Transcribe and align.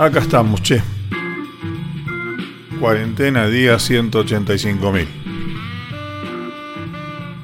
Acá 0.00 0.20
estamos, 0.20 0.62
che. 0.62 0.82
Cuarentena 2.80 3.48
día 3.48 3.78
185 3.78 4.92
mil. 4.92 5.06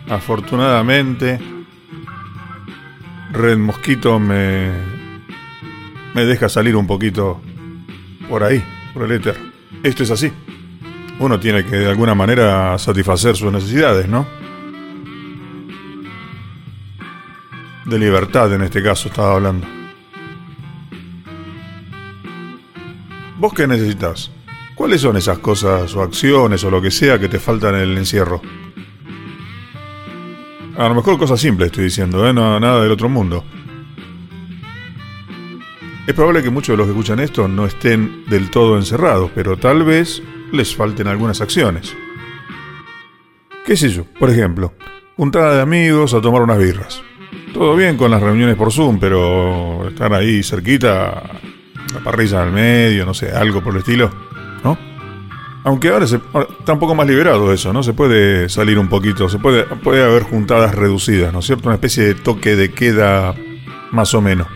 Afortunadamente, 0.09 1.39
Red 3.31 3.59
Mosquito 3.59 4.19
me, 4.19 4.71
me 6.15 6.25
deja 6.25 6.49
salir 6.49 6.77
un 6.77 6.87
poquito 6.87 7.43
por 8.27 8.43
ahí, 8.43 8.65
por 8.95 9.03
el 9.03 9.13
éter. 9.13 9.37
Esto 9.83 10.05
es 10.05 10.11
así. 10.11 10.33
Uno 11.19 11.39
tiene 11.39 11.63
que 11.63 11.77
de 11.77 11.91
alguna 11.91 12.15
manera 12.15 12.79
satisfacer 12.79 13.37
sus 13.37 13.53
necesidades, 13.53 14.09
¿no? 14.09 14.27
De 17.85 17.99
libertad 17.99 18.51
en 18.55 18.63
este 18.63 18.83
caso 18.83 19.09
estaba 19.09 19.35
hablando. 19.35 19.76
¿Vos 23.39 23.53
qué 23.53 23.67
necesitas? 23.67 24.31
¿Cuáles 24.75 25.03
son 25.03 25.17
esas 25.19 25.39
cosas 25.39 25.95
o 25.95 26.03
acciones 26.03 26.65
o 26.65 26.71
lo 26.71 26.81
que 26.81 26.91
sea 26.91 27.19
que 27.19 27.29
te 27.29 27.39
faltan 27.39 27.75
en 27.75 27.83
el 27.83 27.99
encierro? 27.99 28.41
A 30.79 30.89
lo 30.89 30.95
mejor 30.95 31.19
cosas 31.19 31.39
simples 31.39 31.67
estoy 31.67 31.85
diciendo, 31.85 32.27
¿eh? 32.27 32.33
no, 32.33 32.59
nada 32.59 32.83
del 32.83 32.93
otro 32.93 33.11
mundo. 33.11 33.45
Es 36.07 36.15
probable 36.15 36.43
que 36.43 36.51
muchos 36.51 36.75
de 36.75 36.77
los 36.79 36.87
que 36.87 36.93
escuchan 36.93 37.21
esto 37.21 37.47
no 37.47 37.67
estén 37.67 38.25
del 38.27 38.51
todo 38.51 38.77
encerrados, 38.77 39.31
pero 39.35 39.59
tal 39.59 39.85
vez 39.85 40.23
les 40.53 40.75
falten 40.75 41.07
algunas 41.07 41.43
acciones. 41.43 41.95
¿Qué 43.67 43.77
sé 43.77 43.91
yo? 43.91 44.05
Por 44.19 44.31
ejemplo, 44.31 44.73
juntada 45.17 45.57
de 45.57 45.63
amigos 45.63 46.15
a 46.15 46.23
tomar 46.23 46.41
unas 46.41 46.59
birras. 46.59 47.03
Todo 47.53 47.77
bien 47.77 47.99
con 47.99 48.11
las 48.11 48.23
reuniones 48.23 48.57
por 48.57 48.73
Zoom, 48.73 48.99
pero 48.99 49.89
estar 49.89 50.13
ahí 50.15 50.43
cerquita 50.43 51.23
la 51.97 52.05
parrilla 52.05 52.43
al 52.43 52.53
medio, 52.53 53.05
no 53.05 53.15
sé, 53.15 53.33
algo 53.33 53.63
por 53.63 53.75
el 53.75 53.81
estilo, 53.81 54.11
¿no? 54.63 54.79
Aunque 55.65 55.89
ahora, 55.89 56.07
se, 56.07 56.21
está 56.59 56.75
un 56.75 56.79
poco 56.79 56.95
más 56.95 57.09
liberado 57.09 57.53
eso, 57.53 57.73
¿no? 57.73 57.83
Se 57.83 57.93
puede 57.93 58.49
salir 58.49 58.79
un 58.79 58.89
poquito, 58.89 59.29
se 59.29 59.39
puede, 59.39 59.65
puede 59.65 60.05
haber 60.05 60.23
juntadas 60.23 60.75
reducidas, 60.75 61.33
¿no 61.33 61.41
es 61.41 61.47
cierto? 61.47 61.69
Una 61.69 61.75
especie 61.75 62.05
de 62.05 62.15
toque 62.15 62.55
de 62.55 62.71
queda 62.71 63.35
más 63.91 64.15
o 64.15 64.21
menos. 64.21 64.47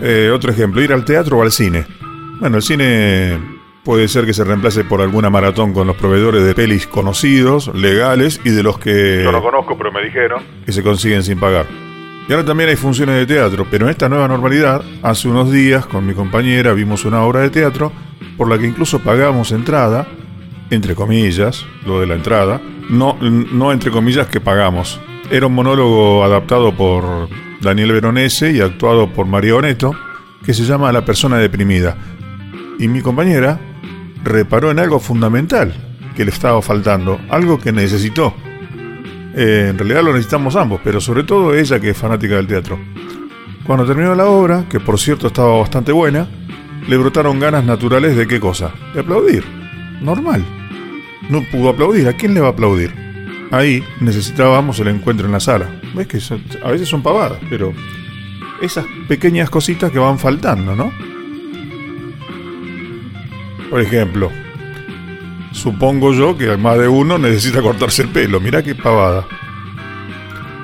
Eh, 0.00 0.30
otro 0.32 0.50
ejemplo, 0.50 0.80
ir 0.82 0.92
al 0.92 1.04
teatro 1.04 1.38
o 1.38 1.42
al 1.42 1.50
cine. 1.50 1.84
Bueno, 2.38 2.58
el 2.58 2.62
cine 2.62 3.40
puede 3.84 4.06
ser 4.08 4.24
que 4.24 4.34
se 4.34 4.44
reemplace 4.44 4.84
por 4.84 5.00
alguna 5.00 5.30
maratón 5.30 5.72
con 5.72 5.86
los 5.86 5.96
proveedores 5.96 6.44
de 6.44 6.54
pelis 6.54 6.86
conocidos, 6.86 7.74
legales 7.74 8.40
y 8.44 8.50
de 8.50 8.62
los 8.62 8.78
que... 8.78 9.22
No 9.24 9.32
lo 9.32 9.42
conozco, 9.42 9.76
pero 9.76 9.90
me 9.90 10.02
dijeron. 10.02 10.42
Que 10.64 10.72
se 10.72 10.82
consiguen 10.82 11.22
sin 11.22 11.38
pagar. 11.38 11.66
Y 12.28 12.32
ahora 12.32 12.44
también 12.44 12.70
hay 12.70 12.76
funciones 12.76 13.16
de 13.16 13.26
teatro, 13.26 13.66
pero 13.70 13.86
en 13.86 13.90
esta 13.90 14.08
nueva 14.08 14.28
normalidad, 14.28 14.82
hace 15.02 15.28
unos 15.28 15.50
días 15.50 15.86
con 15.86 16.06
mi 16.06 16.14
compañera 16.14 16.72
vimos 16.72 17.04
una 17.04 17.22
obra 17.22 17.40
de 17.40 17.50
teatro 17.50 17.92
por 18.36 18.48
la 18.48 18.58
que 18.58 18.66
incluso 18.66 19.00
pagamos 19.00 19.52
entrada, 19.52 20.06
entre 20.70 20.94
comillas, 20.94 21.66
lo 21.84 22.00
de 22.00 22.06
la 22.06 22.14
entrada, 22.14 22.60
no, 22.88 23.18
no 23.20 23.72
entre 23.72 23.90
comillas 23.90 24.28
que 24.28 24.40
pagamos. 24.40 25.00
Era 25.30 25.46
un 25.46 25.54
monólogo 25.54 26.24
adaptado 26.24 26.72
por 26.76 27.28
Daniel 27.60 27.92
Veronese 27.92 28.52
y 28.52 28.60
actuado 28.60 29.12
por 29.12 29.26
María 29.26 29.56
Oneto, 29.56 29.94
que 30.44 30.54
se 30.54 30.64
llama 30.64 30.92
La 30.92 31.04
persona 31.04 31.38
deprimida. 31.38 31.96
Y 32.78 32.88
mi 32.88 33.00
compañera 33.00 33.60
reparó 34.24 34.70
en 34.70 34.78
algo 34.78 35.00
fundamental 35.00 35.74
que 36.16 36.24
le 36.24 36.30
estaba 36.30 36.60
faltando, 36.62 37.20
algo 37.30 37.58
que 37.58 37.72
necesitó. 37.72 38.34
Eh, 39.34 39.68
en 39.70 39.78
realidad 39.78 40.02
lo 40.02 40.12
necesitamos 40.12 40.56
ambos, 40.56 40.80
pero 40.84 41.00
sobre 41.00 41.24
todo 41.24 41.54
ella 41.54 41.80
que 41.80 41.90
es 41.90 41.96
fanática 41.96 42.36
del 42.36 42.46
teatro. 42.46 42.78
Cuando 43.66 43.86
terminó 43.86 44.14
la 44.14 44.26
obra, 44.26 44.66
que 44.68 44.80
por 44.80 44.98
cierto 44.98 45.28
estaba 45.28 45.58
bastante 45.58 45.92
buena, 45.92 46.28
le 46.88 46.96
brotaron 46.96 47.38
ganas 47.38 47.64
naturales 47.64 48.16
de 48.16 48.26
qué 48.26 48.40
cosa? 48.40 48.72
De 48.92 49.00
aplaudir. 49.00 49.44
Normal. 50.00 50.44
No 51.30 51.42
pudo 51.50 51.70
aplaudir. 51.70 52.08
¿A 52.08 52.12
quién 52.14 52.34
le 52.34 52.40
va 52.40 52.48
a 52.48 52.50
aplaudir? 52.50 52.92
Ahí 53.52 53.84
necesitábamos 54.00 54.80
el 54.80 54.88
encuentro 54.88 55.26
en 55.26 55.32
la 55.32 55.40
sala. 55.40 55.80
¿Ves 55.94 56.06
que 56.08 56.18
a 56.64 56.70
veces 56.70 56.88
son 56.88 57.02
pavadas, 57.02 57.38
pero 57.48 57.72
esas 58.60 58.84
pequeñas 59.08 59.50
cositas 59.50 59.92
que 59.92 59.98
van 59.98 60.18
faltando, 60.18 60.74
¿no? 60.74 60.92
Por 63.70 63.80
ejemplo, 63.80 64.30
Supongo 65.52 66.12
yo 66.12 66.36
que 66.36 66.56
más 66.56 66.78
de 66.78 66.88
uno 66.88 67.18
necesita 67.18 67.62
cortarse 67.62 68.02
el 68.02 68.08
pelo. 68.08 68.40
Mirá 68.40 68.62
qué 68.62 68.74
pavada. 68.74 69.26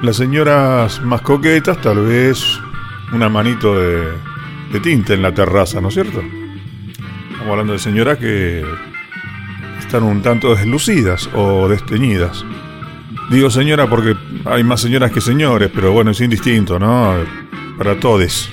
Las 0.03 0.16
señoras 0.16 1.03
más 1.03 1.21
coquetas, 1.21 1.81
tal 1.81 2.06
vez 2.06 2.59
una 3.12 3.28
manito 3.28 3.78
de, 3.78 4.12
de 4.72 4.81
tinta 4.81 5.15
en 5.15 5.22
la 5.22 5.32
terraza, 5.32 5.81
¿no 5.81 5.88
es 5.88 5.94
cierto? 5.94 6.22
Estamos 7.31 7.50
hablando 7.50 7.72
de 7.72 7.78
señoras 7.78 8.19
que 8.19 8.65
están 9.78 10.03
un 10.03 10.22
tanto 10.22 10.54
deslucidas 10.54 11.28
o 11.34 11.69
desteñidas. 11.69 12.44
Digo 13.31 13.50
señora 13.50 13.88
porque 13.88 14.16
hay 14.44 14.65
más 14.65 14.81
señoras 14.81 15.12
que 15.12 15.20
señores, 15.20 15.70
pero 15.75 15.93
bueno, 15.93 16.12
es 16.12 16.20
indistinto, 16.20 16.78
¿no? 16.78 17.15
Para 17.76 17.99
todos. 18.00 18.50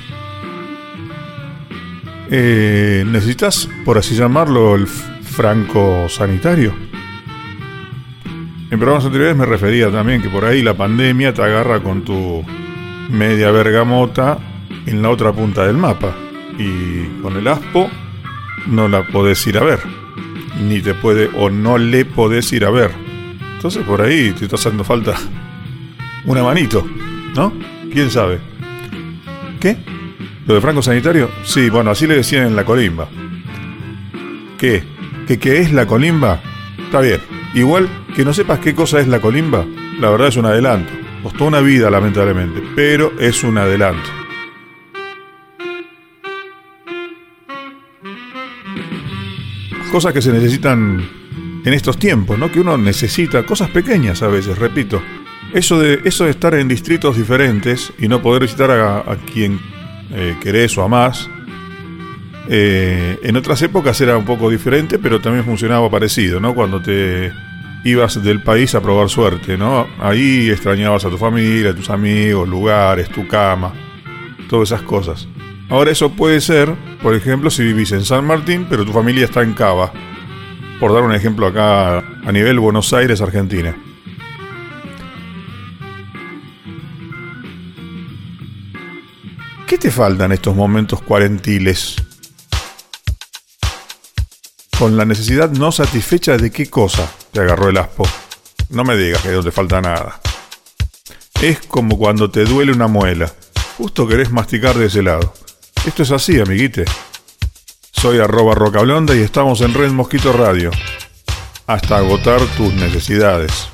Eh, 2.30 3.06
¿Necesitas, 3.08 3.70
por 3.86 3.98
así 3.98 4.16
llamarlo, 4.16 4.76
el 4.76 4.88
franco 5.36 6.08
sanitario. 6.08 6.74
En 8.72 8.80
programas 8.80 9.06
anteriores 9.06 9.36
me 9.36 9.46
refería 9.46 9.92
también 9.92 10.22
que 10.22 10.30
por 10.30 10.46
ahí 10.46 10.62
la 10.62 10.76
pandemia 10.76 11.34
te 11.34 11.44
agarra 11.44 11.82
con 11.82 12.04
tu 12.04 12.42
media 13.10 13.52
bergamota 13.52 14.38
en 14.86 15.02
la 15.02 15.10
otra 15.10 15.34
punta 15.34 15.68
del 15.68 15.76
mapa 15.76 16.16
y 16.58 17.22
con 17.22 17.36
el 17.36 17.48
aspo 17.50 17.90
no 18.68 18.88
la 18.88 19.06
podés 19.06 19.46
ir 19.46 19.58
a 19.58 19.64
ver, 19.64 19.80
ni 20.64 20.80
te 20.80 20.94
puede 20.94 21.30
o 21.36 21.50
no 21.50 21.78
le 21.78 22.06
podés 22.06 22.54
ir 22.54 22.64
a 22.64 22.70
ver. 22.70 22.92
Entonces 23.56 23.84
por 23.84 24.02
ahí 24.02 24.32
te 24.32 24.46
está 24.46 24.56
haciendo 24.56 24.86
falta 24.86 25.16
una 26.24 26.44
manito, 26.44 26.88
¿no? 27.36 27.52
¿Quién 27.92 28.10
sabe? 28.10 28.40
¿Qué? 29.60 29.76
¿Lo 30.48 30.56
de 30.56 30.62
franco 30.62 30.82
sanitario? 30.82 31.30
Sí, 31.44 31.70
bueno, 31.70 31.92
así 31.92 32.08
le 32.08 32.16
decían 32.16 32.48
en 32.48 32.56
la 32.56 32.64
colimba. 32.64 33.10
¿Qué? 34.58 34.95
Que 35.26 35.40
qué 35.40 35.60
es 35.60 35.72
la 35.72 35.86
colimba, 35.86 36.42
está 36.78 37.02
bien. 37.02 37.20
Igual 37.54 37.90
que 38.16 38.26
no 38.26 38.34
sepas 38.34 38.60
qué 38.60 38.76
cosa 38.76 39.00
es 39.00 39.08
la 39.08 39.20
colimba, 39.20 39.66
la 40.00 40.10
verdad 40.10 40.28
es 40.28 40.38
un 40.38 40.46
adelanto. 40.46 40.92
Costó 41.24 41.46
una 41.46 41.62
vida, 41.62 41.90
lamentablemente, 41.90 42.62
pero 42.76 43.14
es 43.20 43.44
un 43.44 43.58
adelanto. 43.58 44.10
Cosas 49.92 50.14
que 50.14 50.22
se 50.22 50.32
necesitan 50.32 51.10
en 51.64 51.74
estos 51.74 51.98
tiempos, 51.98 52.38
¿no? 52.38 52.52
Que 52.52 52.60
uno 52.60 52.78
necesita, 52.78 53.44
cosas 53.44 53.70
pequeñas 53.70 54.22
a 54.22 54.28
veces, 54.28 54.58
repito. 54.58 55.02
Eso 55.54 55.80
de, 55.80 56.02
eso 56.04 56.26
de 56.26 56.32
estar 56.32 56.54
en 56.54 56.68
distritos 56.68 57.18
diferentes 57.18 57.94
y 57.98 58.08
no 58.08 58.22
poder 58.22 58.42
visitar 58.42 58.70
a, 58.72 59.18
quien 59.34 59.60
eh, 60.12 60.36
querés 60.42 60.78
o 60.78 60.84
amás, 60.84 61.30
eh, 62.48 63.20
en 63.24 63.36
otras 63.36 63.62
épocas 63.62 64.00
era 64.02 64.18
un 64.18 64.26
poco 64.26 64.50
diferente, 64.50 65.00
pero 65.00 65.20
también 65.20 65.46
funcionaba 65.46 65.90
parecido, 65.90 66.40
¿no? 66.40 66.54
Cuando 66.54 66.82
te 66.82 67.32
ibas 67.84 68.22
del 68.24 68.42
país 68.42 68.76
a 68.76 68.82
probar 68.82 69.10
suerte, 69.10 69.58
¿no? 69.58 69.88
Ahí 70.00 70.50
extrañabas 70.50 71.06
a 71.06 71.10
tu 71.10 71.18
familia, 71.18 71.72
a 71.72 71.76
tus 71.76 71.90
amigos, 71.90 72.48
lugares, 72.48 73.10
tu 73.10 73.28
cama, 73.28 73.74
todas 74.50 74.70
esas 74.70 74.82
cosas. 74.82 75.28
Ahora 75.70 75.92
eso 75.92 76.12
puede 76.12 76.42
ser, 76.42 76.74
por 77.02 77.16
ejemplo, 77.16 77.50
si 77.50 77.64
vivís 77.64 77.92
en 77.92 78.06
San 78.06 78.26
Martín, 78.26 78.68
pero 78.70 78.86
tu 78.86 78.92
familia 78.92 79.26
está 79.26 79.42
en 79.42 79.54
Cava. 79.54 79.92
Por 80.80 80.94
dar 80.94 81.04
un 81.04 81.14
ejemplo 81.14 81.48
acá 81.48 82.00
a 82.00 82.32
nivel 82.32 82.60
Buenos 82.60 82.94
Aires, 82.94 83.22
Argentina. 83.22 83.76
¿Qué 89.66 89.78
te 89.80 89.90
falta 89.90 90.26
en 90.26 90.34
estos 90.34 90.56
momentos 90.56 91.02
cuarentiles? 91.02 91.96
Con 94.80 94.98
la 94.98 95.06
necesidad 95.06 95.50
no 95.52 95.72
satisfecha 95.72 96.38
de 96.38 96.52
qué 96.52 96.70
cosa 96.70 97.10
te 97.32 97.40
agarró 97.40 97.70
el 97.70 97.78
aspo. 97.78 98.04
No 98.70 98.84
me 98.84 98.98
digas 98.98 99.22
que 99.22 99.32
no 99.32 99.44
te 99.44 99.52
falta 99.52 99.82
nada. 99.82 100.20
Es 101.42 101.60
como 101.62 101.98
cuando 101.98 102.30
te 102.30 102.46
duele 102.46 102.72
una 102.72 102.88
muela. 102.88 103.32
Justo 103.78 104.08
querés 104.08 104.32
masticar 104.32 104.76
de 104.76 104.88
ese 104.88 105.04
lado. 105.04 105.34
Esto 105.86 106.04
es 106.04 106.12
así, 106.12 106.40
amiguite. 106.40 106.86
Soy 107.92 108.20
arroba 108.20 108.56
rocablonda 108.56 109.16
y 109.16 109.22
estamos 109.22 109.62
en 109.62 109.74
Red 109.74 109.92
Mosquito 109.92 110.34
Radio. 110.34 110.72
Hasta 111.68 111.98
agotar 111.98 112.42
tus 112.58 112.74
necesidades. 112.74 113.70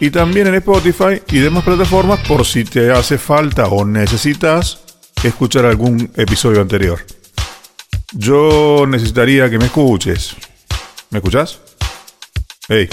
Y 0.00 0.10
también 0.10 0.46
en 0.46 0.54
Spotify 0.56 1.22
y 1.28 1.38
demás 1.38 1.64
plataformas 1.64 2.20
por 2.26 2.46
si 2.46 2.64
te 2.64 2.90
hace 2.90 3.18
falta 3.18 3.66
o 3.68 3.84
necesitas 3.84 4.80
escuchar 5.22 5.66
algún 5.66 6.10
episodio 6.16 6.60
anterior. 6.60 7.00
Yo 8.12 8.86
necesitaría 8.88 9.48
que 9.48 9.58
me 9.58 9.66
escuches. 9.66 10.34
¿Me 11.10 11.18
escuchás? 11.18 11.60
Ey, 12.68 12.88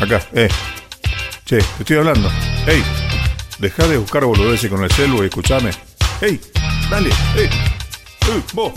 acá, 0.00 0.20
eh. 0.32 0.48
Che, 1.44 1.58
estoy 1.58 1.96
hablando. 1.96 2.28
Ey, 2.66 2.82
deja 3.58 3.86
de 3.86 3.98
buscar 3.98 4.24
boludeces 4.24 4.70
con 4.70 4.82
el 4.82 4.90
celu 4.90 5.22
y 5.22 5.26
escuchame. 5.26 5.70
Ey, 6.20 6.40
dale, 6.90 7.10
ey, 7.36 7.48
ey 8.28 8.44
vos. 8.52 8.72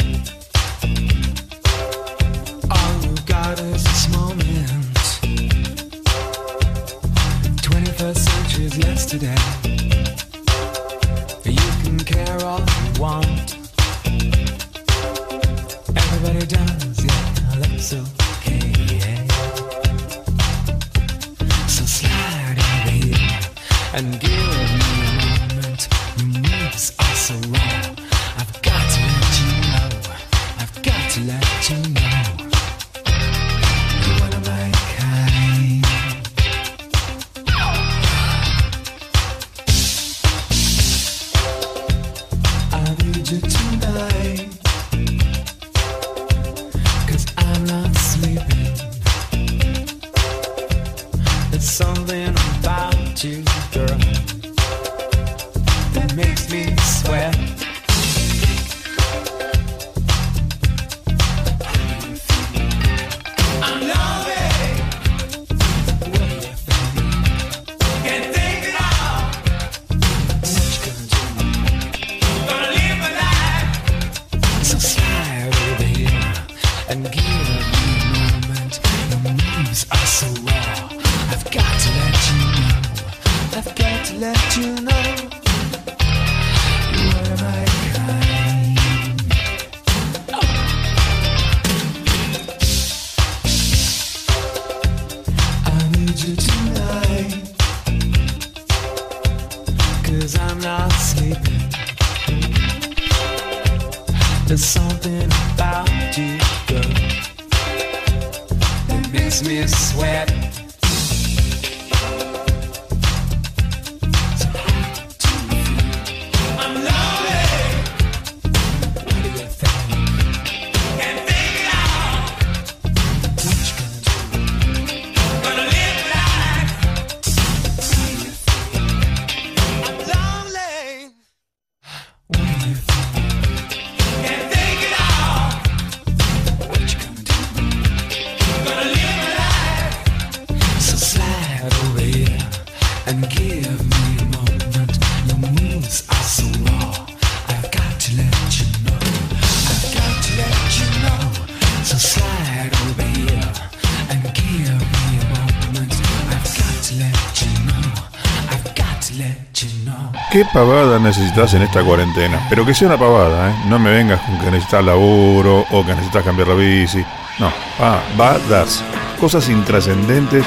¿Qué 160.32 160.46
pavada 160.46 160.98
necesitas 160.98 161.54
en 161.56 161.64
esta 161.64 161.84
cuarentena? 161.84 162.40
Pero 162.50 162.66
que 162.66 162.74
sea 162.74 162.88
una 162.88 162.98
pavada. 162.98 163.50
¿eh? 163.50 163.56
No 163.68 163.78
me 163.78 163.92
vengas 163.92 164.22
con 164.22 164.40
que 164.40 164.50
necesitas 164.50 164.86
laburo 164.86 165.66
o 165.70 165.86
que 165.86 165.94
necesitas 165.94 166.24
cambiar 166.24 166.48
la 166.48 166.56
bici. 166.56 167.04
No, 167.38 167.52
pavadas. 167.78 168.82
Cosas 169.20 169.50
intrascendentes 169.50 170.46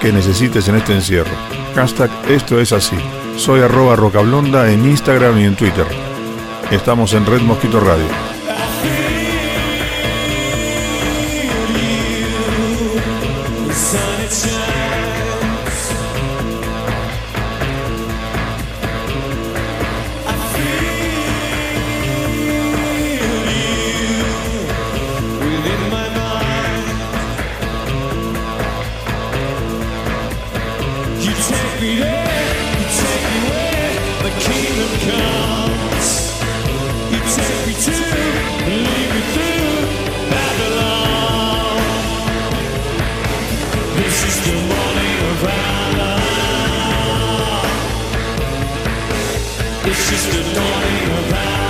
que 0.00 0.12
necesites 0.12 0.66
en 0.66 0.74
este 0.74 0.94
encierro. 0.94 1.30
Hashtag 1.76 2.10
esto 2.28 2.58
es 2.58 2.72
así. 2.72 2.96
Soy 3.36 3.60
arroba 3.60 3.94
rocablonda 3.94 4.68
en 4.72 4.86
Instagram 4.86 5.38
y 5.38 5.44
en 5.44 5.54
Twitter. 5.54 5.86
Estamos 6.72 7.14
en 7.14 7.24
Red 7.24 7.42
Mosquito 7.42 7.78
Radio. 7.78 8.31
It's 49.84 50.08
just 50.08 50.28
a 50.28 50.54
dawning 50.54 51.18
of 51.18 51.30
life. 51.32 51.61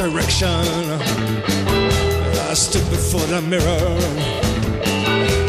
Direction. 0.00 0.64
I 2.48 2.54
stood 2.54 2.88
before 2.88 3.26
the 3.26 3.42
mirror 3.42 3.98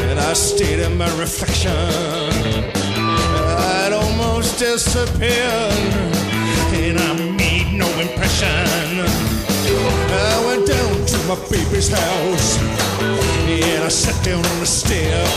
and 0.10 0.20
I 0.20 0.34
stared 0.34 0.82
at 0.82 0.92
my 0.92 1.08
reflection. 1.18 1.72
I'd 3.80 3.94
almost 3.94 4.60
disappeared 4.60 5.72
and 6.84 7.00
I 7.00 7.12
made 7.38 7.72
no 7.72 7.88
impression. 7.98 9.00
I 10.20 10.44
went 10.46 10.68
down 10.68 11.06
to 11.12 11.18
my 11.32 11.40
baby's 11.50 11.88
house 11.88 12.60
and 13.48 13.84
I 13.86 13.88
sat 13.88 14.18
down 14.26 14.44
on 14.46 14.60
the 14.60 14.66
step. 14.66 15.28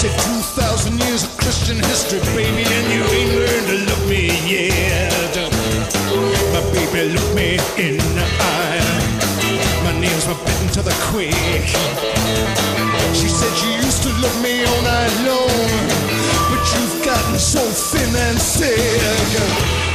Said 0.00 0.14
2,000 0.18 0.98
years 0.98 1.22
of 1.22 1.36
Christian 1.36 1.76
history, 1.76 2.18
baby, 2.34 2.64
and 2.66 2.86
you 2.92 3.02
ain't 3.18 3.34
learned 3.38 3.66
to 3.70 3.76
love 3.86 4.08
me 4.08 4.24
yet. 4.50 5.27
My 6.58 6.72
baby 6.72 7.14
looked 7.14 7.36
me 7.36 7.52
in 7.78 7.98
the 7.98 8.26
eye. 8.40 8.80
My 9.84 9.92
nails 10.00 10.26
were 10.26 10.34
bitten 10.44 10.66
to 10.72 10.82
the 10.82 10.90
quick. 11.06 11.32
She 13.14 13.28
said 13.28 13.54
you 13.62 13.76
used 13.86 14.02
to 14.02 14.08
love 14.20 14.42
me 14.42 14.64
all 14.64 14.82
night 14.82 15.14
long, 15.24 15.86
but 16.50 16.62
you've 16.74 17.04
gotten 17.04 17.38
so 17.38 17.60
thin 17.60 18.12
and 18.12 18.40
sick. 18.40 19.87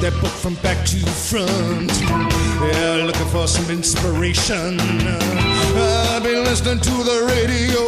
That 0.00 0.12
book 0.22 0.32
from 0.32 0.54
back 0.62 0.86
to 0.86 0.96
front. 1.28 1.92
Yeah, 2.00 3.04
looking 3.04 3.26
for 3.26 3.46
some 3.46 3.68
inspiration. 3.70 4.80
I've 4.80 6.22
been 6.22 6.42
listening 6.44 6.80
to 6.80 6.94
the 7.04 7.28
radio, 7.28 7.84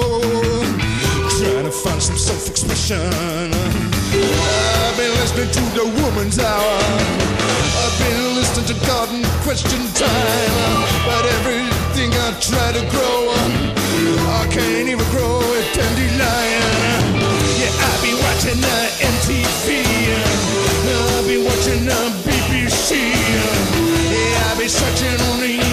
trying 1.40 1.64
to 1.64 1.72
find 1.72 2.02
some 2.02 2.18
self-expression. 2.18 3.00
I've 3.00 4.96
been 4.96 5.12
listening 5.24 5.50
to 5.56 5.62
the 5.72 5.86
woman's 6.02 6.38
hour. 6.38 6.78
I've 7.80 7.96
been 7.98 8.36
listening 8.36 8.66
to 8.72 8.86
garden 8.86 9.24
question 9.40 9.80
time. 9.96 10.52
But 11.08 11.24
everything 11.40 12.12
I 12.12 12.36
try 12.44 12.72
to 12.76 12.84
grow, 12.92 13.32
I 14.36 14.46
can't 14.52 14.88
even 14.88 15.06
grow 15.10 15.40
a 15.40 15.60
dandelion. 15.72 17.11
I'll 17.80 18.02
be 18.02 18.12
watching 18.14 18.60
the 18.60 18.78
MTV. 19.00 19.82
I'll 20.84 21.26
be 21.26 21.38
watching 21.38 21.84
the 21.84 22.00
BBC. 22.26 23.12
Yeah, 24.12 24.50
I'll 24.50 24.58
be 24.58 24.68
searching 24.68 25.20
on 25.30 25.40
the 25.40 25.71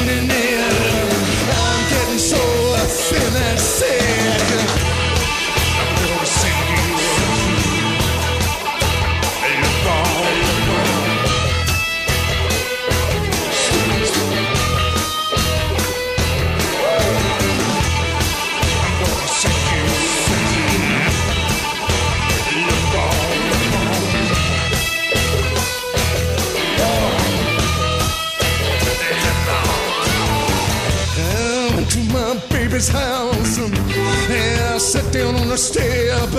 sat 34.79 35.11
down 35.11 35.35
on 35.35 35.49
the 35.49 35.57
step. 35.57 36.31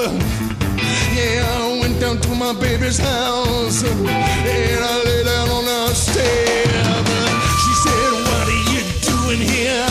Yeah, 1.14 1.44
I 1.60 1.78
went 1.80 2.00
down 2.00 2.18
to 2.20 2.30
my 2.34 2.52
baby's 2.52 2.98
house 2.98 3.84
and 3.84 4.08
I 4.08 5.02
lay 5.04 5.22
down 5.24 5.48
on 5.50 5.64
the 5.66 5.94
step. 5.94 7.06
She 7.62 7.72
said, 7.84 8.10
What 8.26 8.46
are 8.48 8.64
you 8.72 8.82
doing 9.06 9.40
here? 9.40 9.86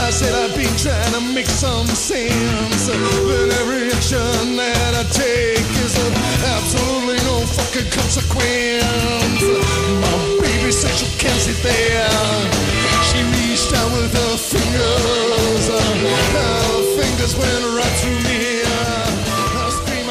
I 0.00 0.10
said, 0.10 0.32
I've 0.34 0.56
been 0.56 0.74
trying 0.76 1.12
to 1.12 1.34
make 1.34 1.46
some 1.46 1.86
sense. 1.86 2.88
But 2.88 3.48
every 3.60 3.92
action 3.92 4.56
that 4.56 4.92
I 4.96 5.04
take 5.12 5.70
is 5.84 5.94
absolutely 6.56 7.18
no 7.28 7.44
fucking 7.46 7.90
consequence. 7.92 9.42
My 10.02 10.41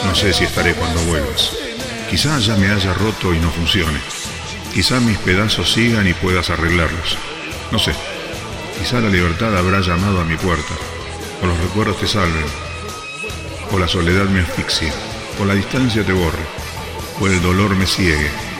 No 0.05 0.15
sé 0.15 0.33
si 0.33 0.43
estaré 0.43 0.73
cuando 0.73 1.01
vuelvas. 1.01 1.51
Quizá 2.09 2.37
ya 2.39 2.55
me 2.55 2.69
haya 2.69 2.93
roto 2.93 3.33
y 3.33 3.39
no 3.39 3.49
funcione. 3.51 3.99
Quizá 4.73 4.99
mis 4.99 5.17
pedazos 5.17 5.71
sigan 5.71 6.07
y 6.07 6.13
puedas 6.13 6.49
arreglarlos. 6.49 7.17
No 7.71 7.79
sé. 7.79 7.93
Quizá 8.79 8.99
la 8.99 9.09
libertad 9.09 9.57
habrá 9.57 9.81
llamado 9.81 10.21
a 10.21 10.25
mi 10.25 10.35
puerta. 10.35 10.73
O 11.41 11.47
los 11.47 11.57
recuerdos 11.59 11.97
te 11.99 12.07
salven. 12.07 12.45
O 13.71 13.79
la 13.79 13.87
soledad 13.87 14.25
me 14.25 14.41
asfixie. 14.41 14.91
O 15.39 15.45
la 15.45 15.53
distancia 15.53 16.03
te 16.03 16.13
borre. 16.13 16.45
O 17.19 17.27
el 17.27 17.41
dolor 17.41 17.75
me 17.75 17.85
ciegue. 17.85 18.50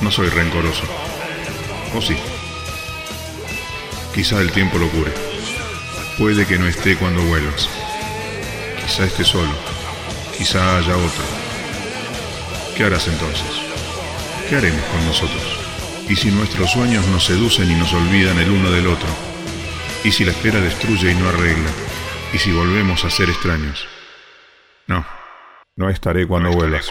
No 0.00 0.10
soy 0.10 0.28
rencoroso. 0.28 0.84
O 1.94 2.00
sí. 2.00 2.16
Quizá 4.14 4.40
el 4.40 4.52
tiempo 4.52 4.78
lo 4.78 4.88
cure. 4.90 5.12
Puede 6.18 6.46
que 6.46 6.58
no 6.58 6.66
esté 6.66 6.96
cuando 6.96 7.22
vuelvas. 7.22 7.68
Quizá 8.84 9.04
esté 9.04 9.24
solo. 9.24 9.52
Quizá 10.36 10.78
haya 10.78 10.96
otro. 10.96 11.24
¿Qué 12.76 12.84
harás 12.84 13.06
entonces? 13.08 13.46
¿Qué 14.48 14.56
haremos 14.56 14.84
con 14.86 15.04
nosotros? 15.06 15.58
¿Y 16.08 16.16
si 16.16 16.30
nuestros 16.30 16.70
sueños 16.70 17.06
nos 17.06 17.24
seducen 17.24 17.70
y 17.70 17.74
nos 17.74 17.92
olvidan 17.92 18.38
el 18.38 18.50
uno 18.50 18.70
del 18.70 18.88
otro? 18.88 19.08
¿Y 20.04 20.12
si 20.12 20.24
la 20.24 20.32
espera 20.32 20.60
destruye 20.60 21.12
y 21.12 21.14
no 21.14 21.28
arregla? 21.28 21.70
¿Y 22.32 22.38
si 22.38 22.52
volvemos 22.52 23.04
a 23.04 23.10
ser 23.10 23.30
extraños? 23.30 23.86
No, 24.86 25.06
no 25.76 25.88
estaré 25.88 26.26
cuando 26.26 26.50
vuelvas. 26.50 26.90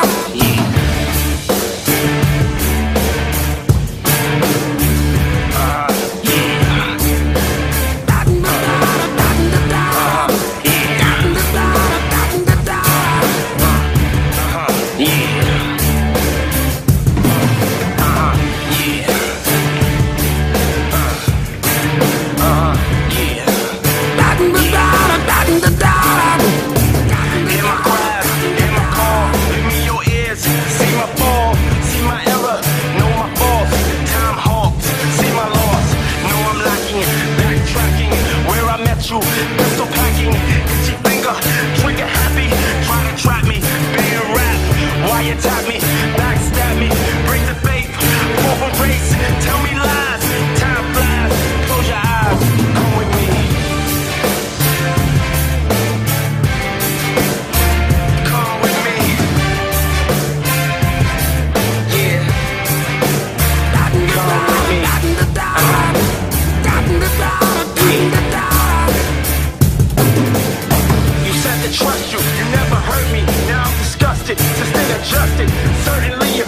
To 71.61 71.71
trust 71.71 72.11
you, 72.11 72.17
you 72.17 72.45
never 72.49 72.75
hurt 72.75 73.07
me. 73.13 73.21
Now 73.47 73.63
I'm 73.63 73.77
disgusted, 73.77 74.37
just 74.37 74.75
ain't 74.75 74.91
adjusted. 74.97 75.49
Certainly 75.85 76.37
you 76.37 76.45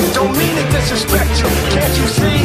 you. 0.00 0.08
Don't 0.14 0.34
mean 0.36 0.54
to 0.56 0.64
disrespect 0.70 1.30
you. 1.40 1.48
Can't 1.70 1.94
you 1.98 2.06
see? 2.08 2.38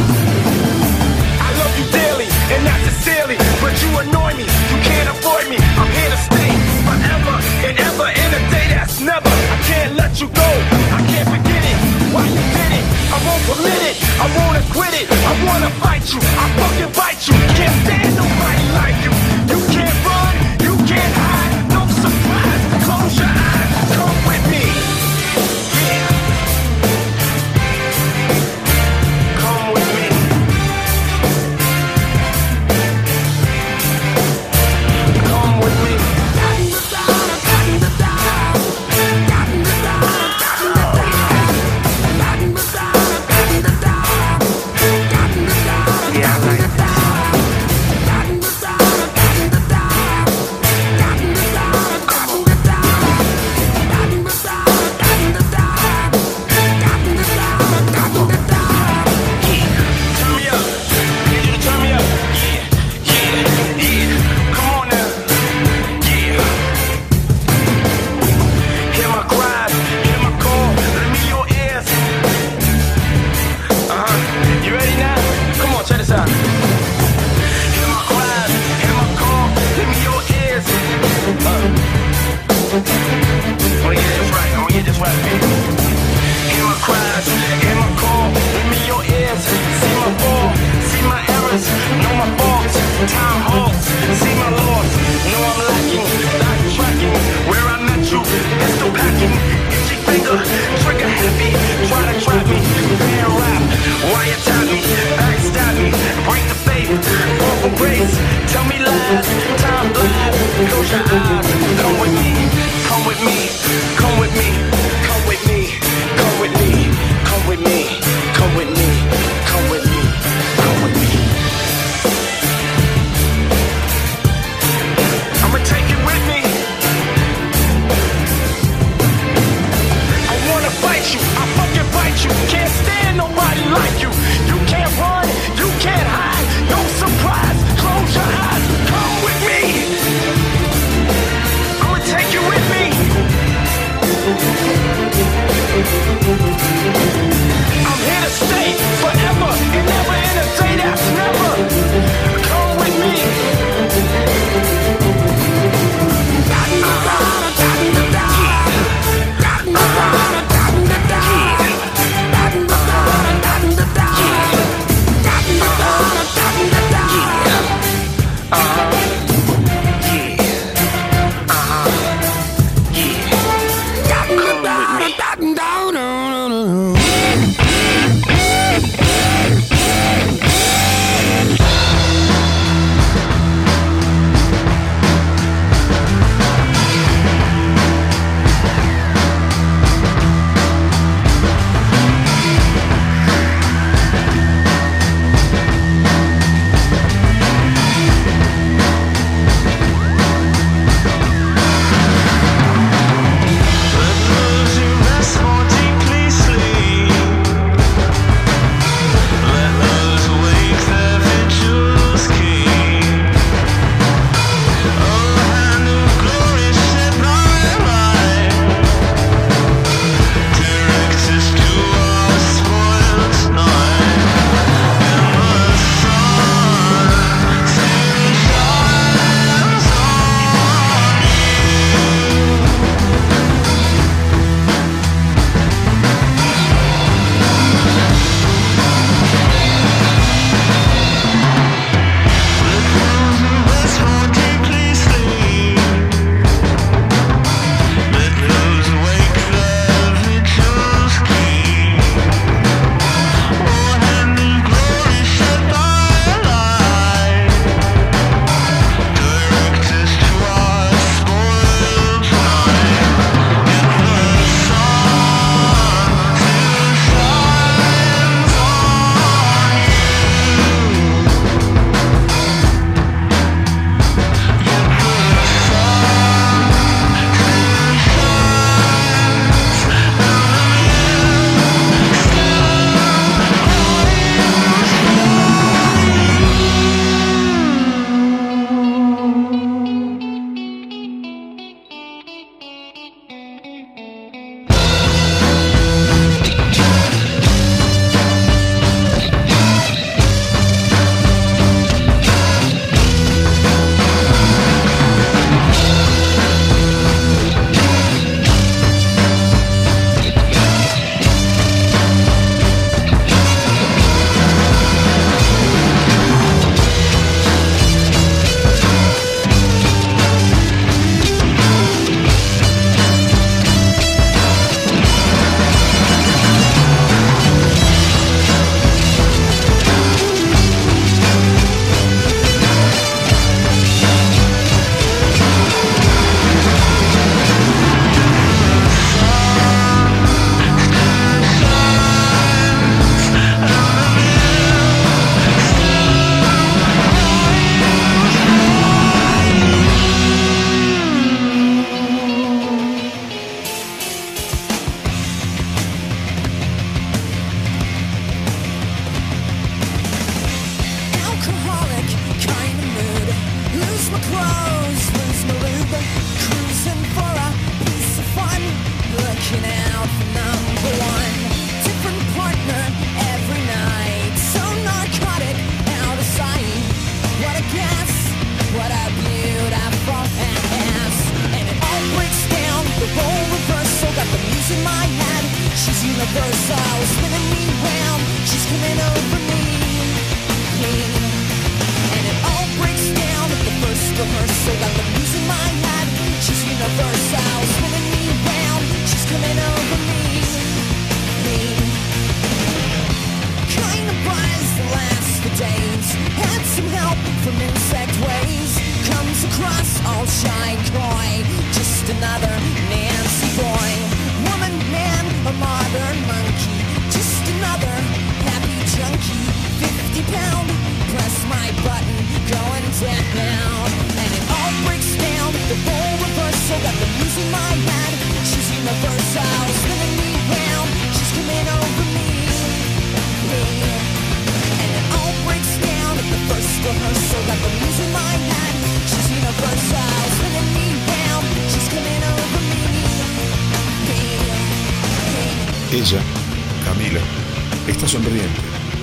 I 1.40 1.48
love 1.60 1.72
you 1.78 1.86
dearly, 1.90 2.28
and 2.52 2.60
not 2.64 2.78
sincerely, 2.86 3.36
but 3.62 3.74
you 3.82 3.90
annoy 4.02 4.32
me. 4.38 4.46
You 4.46 4.78
can't 4.82 5.08
avoid 5.10 5.46
me. 5.50 5.58
I'm 5.78 5.90
here 5.90 6.10
to 6.10 6.20
stay 6.20 6.50
forever 6.86 7.36
and 7.66 7.74
ever 7.78 8.08
in 8.10 8.30
a 8.34 8.42
day 8.50 8.66
that's 8.74 9.00
never. 9.00 9.28
I 9.28 9.58
can't 9.66 9.92
let 9.96 10.20
you 10.20 10.28
go. 10.28 10.50
I 10.96 11.00
can't 11.10 11.28
forget 11.28 11.62
it. 11.64 11.78
Why 12.14 12.24
you 12.26 12.42
did 12.56 12.72
it? 12.78 12.84
I 13.14 13.18
won't 13.26 13.42
permit 13.48 13.82
it. 13.90 13.96
I 14.20 14.26
wanna 14.38 14.62
quit 14.74 14.94
it. 15.00 15.06
I 15.10 15.32
wanna 15.46 15.70
fight 15.82 16.04
you. 16.12 16.20
I 16.20 16.44
fucking 16.58 16.92
bite 16.98 17.22
you. 17.28 17.34
Can't 17.58 17.76
stand 17.84 18.10
nobody 18.16 18.64
like 18.78 18.98
you. 19.04 19.19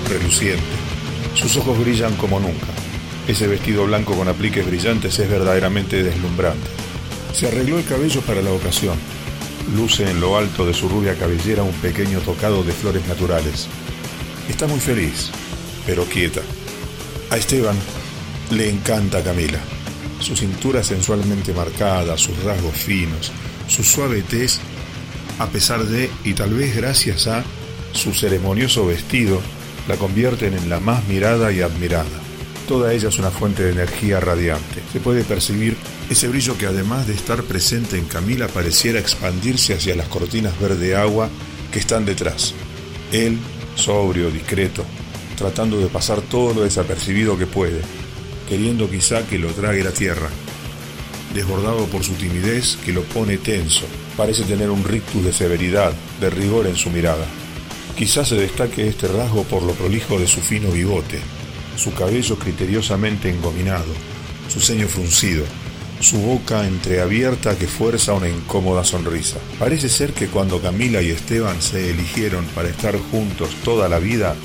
Reluciente. 0.08 0.62
Sus 1.34 1.56
ojos 1.56 1.78
brillan 1.78 2.14
como 2.16 2.40
nunca. 2.40 2.66
Ese 3.26 3.46
vestido 3.46 3.84
blanco 3.84 4.16
con 4.16 4.28
apliques 4.28 4.66
brillantes 4.66 5.18
es 5.18 5.28
verdaderamente 5.28 6.02
deslumbrante. 6.02 6.66
Se 7.32 7.46
arregló 7.46 7.78
el 7.78 7.84
cabello 7.84 8.20
para 8.22 8.42
la 8.42 8.52
ocasión. 8.52 8.96
Luce 9.76 10.10
en 10.10 10.20
lo 10.20 10.36
alto 10.36 10.64
de 10.64 10.72
su 10.72 10.88
rubia 10.88 11.14
cabellera 11.14 11.62
un 11.62 11.74
pequeño 11.74 12.20
tocado 12.20 12.62
de 12.62 12.72
flores 12.72 13.06
naturales. 13.06 13.68
Está 14.48 14.66
muy 14.66 14.80
feliz, 14.80 15.30
pero 15.86 16.04
quieta. 16.04 16.40
A 17.30 17.36
Esteban 17.36 17.76
le 18.50 18.70
encanta 18.70 19.22
Camila. 19.22 19.60
Su 20.20 20.34
cintura 20.36 20.82
sensualmente 20.82 21.52
marcada, 21.52 22.16
sus 22.16 22.42
rasgos 22.42 22.74
finos, 22.74 23.30
su 23.68 23.84
suave 23.84 24.22
tez, 24.22 24.58
a 25.38 25.46
pesar 25.46 25.84
de, 25.84 26.10
y 26.24 26.32
tal 26.32 26.54
vez 26.54 26.74
gracias 26.74 27.28
a, 27.28 27.44
su 27.92 28.12
ceremonioso 28.12 28.86
vestido, 28.86 29.40
la 29.88 29.96
convierten 29.96 30.54
en 30.54 30.68
la 30.68 30.80
más 30.80 31.06
mirada 31.08 31.52
y 31.52 31.60
admirada. 31.60 32.06
Toda 32.68 32.92
ella 32.92 33.08
es 33.08 33.18
una 33.18 33.30
fuente 33.30 33.62
de 33.62 33.72
energía 33.72 34.20
radiante. 34.20 34.82
Se 34.92 35.00
puede 35.00 35.24
percibir 35.24 35.76
ese 36.10 36.28
brillo 36.28 36.56
que 36.58 36.66
además 36.66 37.06
de 37.06 37.14
estar 37.14 37.42
presente 37.42 37.98
en 37.98 38.04
Camila 38.04 38.48
pareciera 38.48 38.98
expandirse 38.98 39.74
hacia 39.74 39.96
las 39.96 40.08
cortinas 40.08 40.58
verde 40.60 40.94
agua 40.94 41.30
que 41.72 41.78
están 41.78 42.04
detrás. 42.04 42.54
Él, 43.12 43.38
sobrio, 43.74 44.30
discreto, 44.30 44.84
tratando 45.36 45.78
de 45.78 45.86
pasar 45.86 46.20
todo 46.20 46.52
lo 46.52 46.62
desapercibido 46.62 47.38
que 47.38 47.46
puede, 47.46 47.80
queriendo 48.48 48.90
quizá 48.90 49.26
que 49.26 49.38
lo 49.38 49.48
trague 49.48 49.84
la 49.84 49.92
tierra. 49.92 50.28
Desbordado 51.34 51.86
por 51.86 52.04
su 52.04 52.12
timidez 52.14 52.78
que 52.84 52.92
lo 52.92 53.02
pone 53.02 53.38
tenso, 53.38 53.86
parece 54.16 54.44
tener 54.44 54.70
un 54.70 54.84
rictus 54.84 55.24
de 55.24 55.32
severidad, 55.32 55.92
de 56.20 56.30
rigor 56.30 56.66
en 56.66 56.76
su 56.76 56.90
mirada. 56.90 57.26
Quizás 57.98 58.28
se 58.28 58.36
destaque 58.36 58.86
este 58.86 59.08
rasgo 59.08 59.42
por 59.42 59.64
lo 59.64 59.72
prolijo 59.72 60.20
de 60.20 60.28
su 60.28 60.40
fino 60.40 60.70
bigote, 60.70 61.18
su 61.76 61.92
cabello 61.94 62.38
criteriosamente 62.38 63.28
engominado, 63.28 63.92
su 64.48 64.60
ceño 64.60 64.86
fruncido, 64.86 65.44
su 65.98 66.16
boca 66.18 66.64
entreabierta 66.64 67.58
que 67.58 67.66
fuerza 67.66 68.12
una 68.12 68.28
incómoda 68.28 68.84
sonrisa. 68.84 69.38
Parece 69.58 69.88
ser 69.88 70.12
que 70.12 70.28
cuando 70.28 70.62
Camila 70.62 71.02
y 71.02 71.10
Esteban 71.10 71.60
se 71.60 71.90
eligieron 71.90 72.44
para 72.54 72.68
estar 72.68 72.96
juntos 72.96 73.50
toda 73.64 73.88
la 73.88 73.98
vida, 73.98 74.36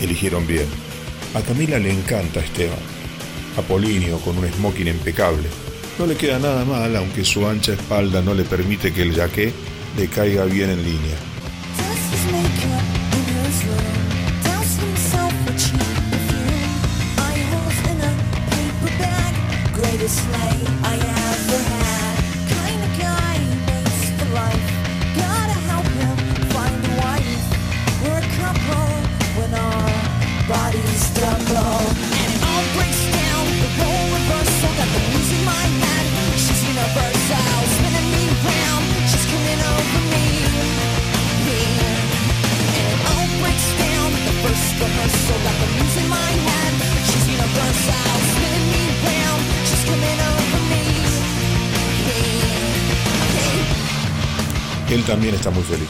eligieron 0.00 0.46
bien. 0.46 0.66
A 1.34 1.42
Camila 1.42 1.78
le 1.78 1.92
encanta 1.92 2.40
Esteban. 2.40 2.78
Apolinio 3.58 4.20
con 4.20 4.38
un 4.38 4.50
smoking 4.50 4.88
impecable. 4.88 5.48
No 5.98 6.06
le 6.06 6.16
queda 6.16 6.38
nada 6.38 6.64
mal, 6.64 6.96
aunque 6.96 7.26
su 7.26 7.46
ancha 7.46 7.74
espalda 7.74 8.22
no 8.22 8.32
le 8.32 8.44
permite 8.44 8.90
que 8.90 9.02
el 9.02 9.14
jaqué 9.14 9.52
le 9.98 10.08
caiga 10.08 10.46
bien 10.46 10.70
en 10.70 10.82
línea. 10.82 11.31
Él 54.92 55.04
también 55.04 55.34
está 55.34 55.48
muy 55.48 55.62
feliz. 55.62 55.88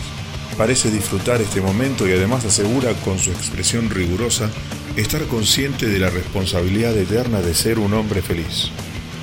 Parece 0.57 0.88
disfrutar 0.88 1.41
este 1.41 1.61
momento 1.61 2.07
y 2.07 2.12
además 2.12 2.45
asegura 2.45 2.93
con 3.05 3.19
su 3.19 3.33
expresión 3.33 3.91
rigurosa 3.91 4.49
estar 4.95 5.23
consciente 5.27 5.88
de 5.88 5.99
la 5.99 6.09
responsabilidad 6.09 6.97
eterna 6.97 7.41
de 7.41 7.53
ser 7.53 7.81
un 7.81 7.95
hombre 7.95 8.23
feliz. 8.23 8.71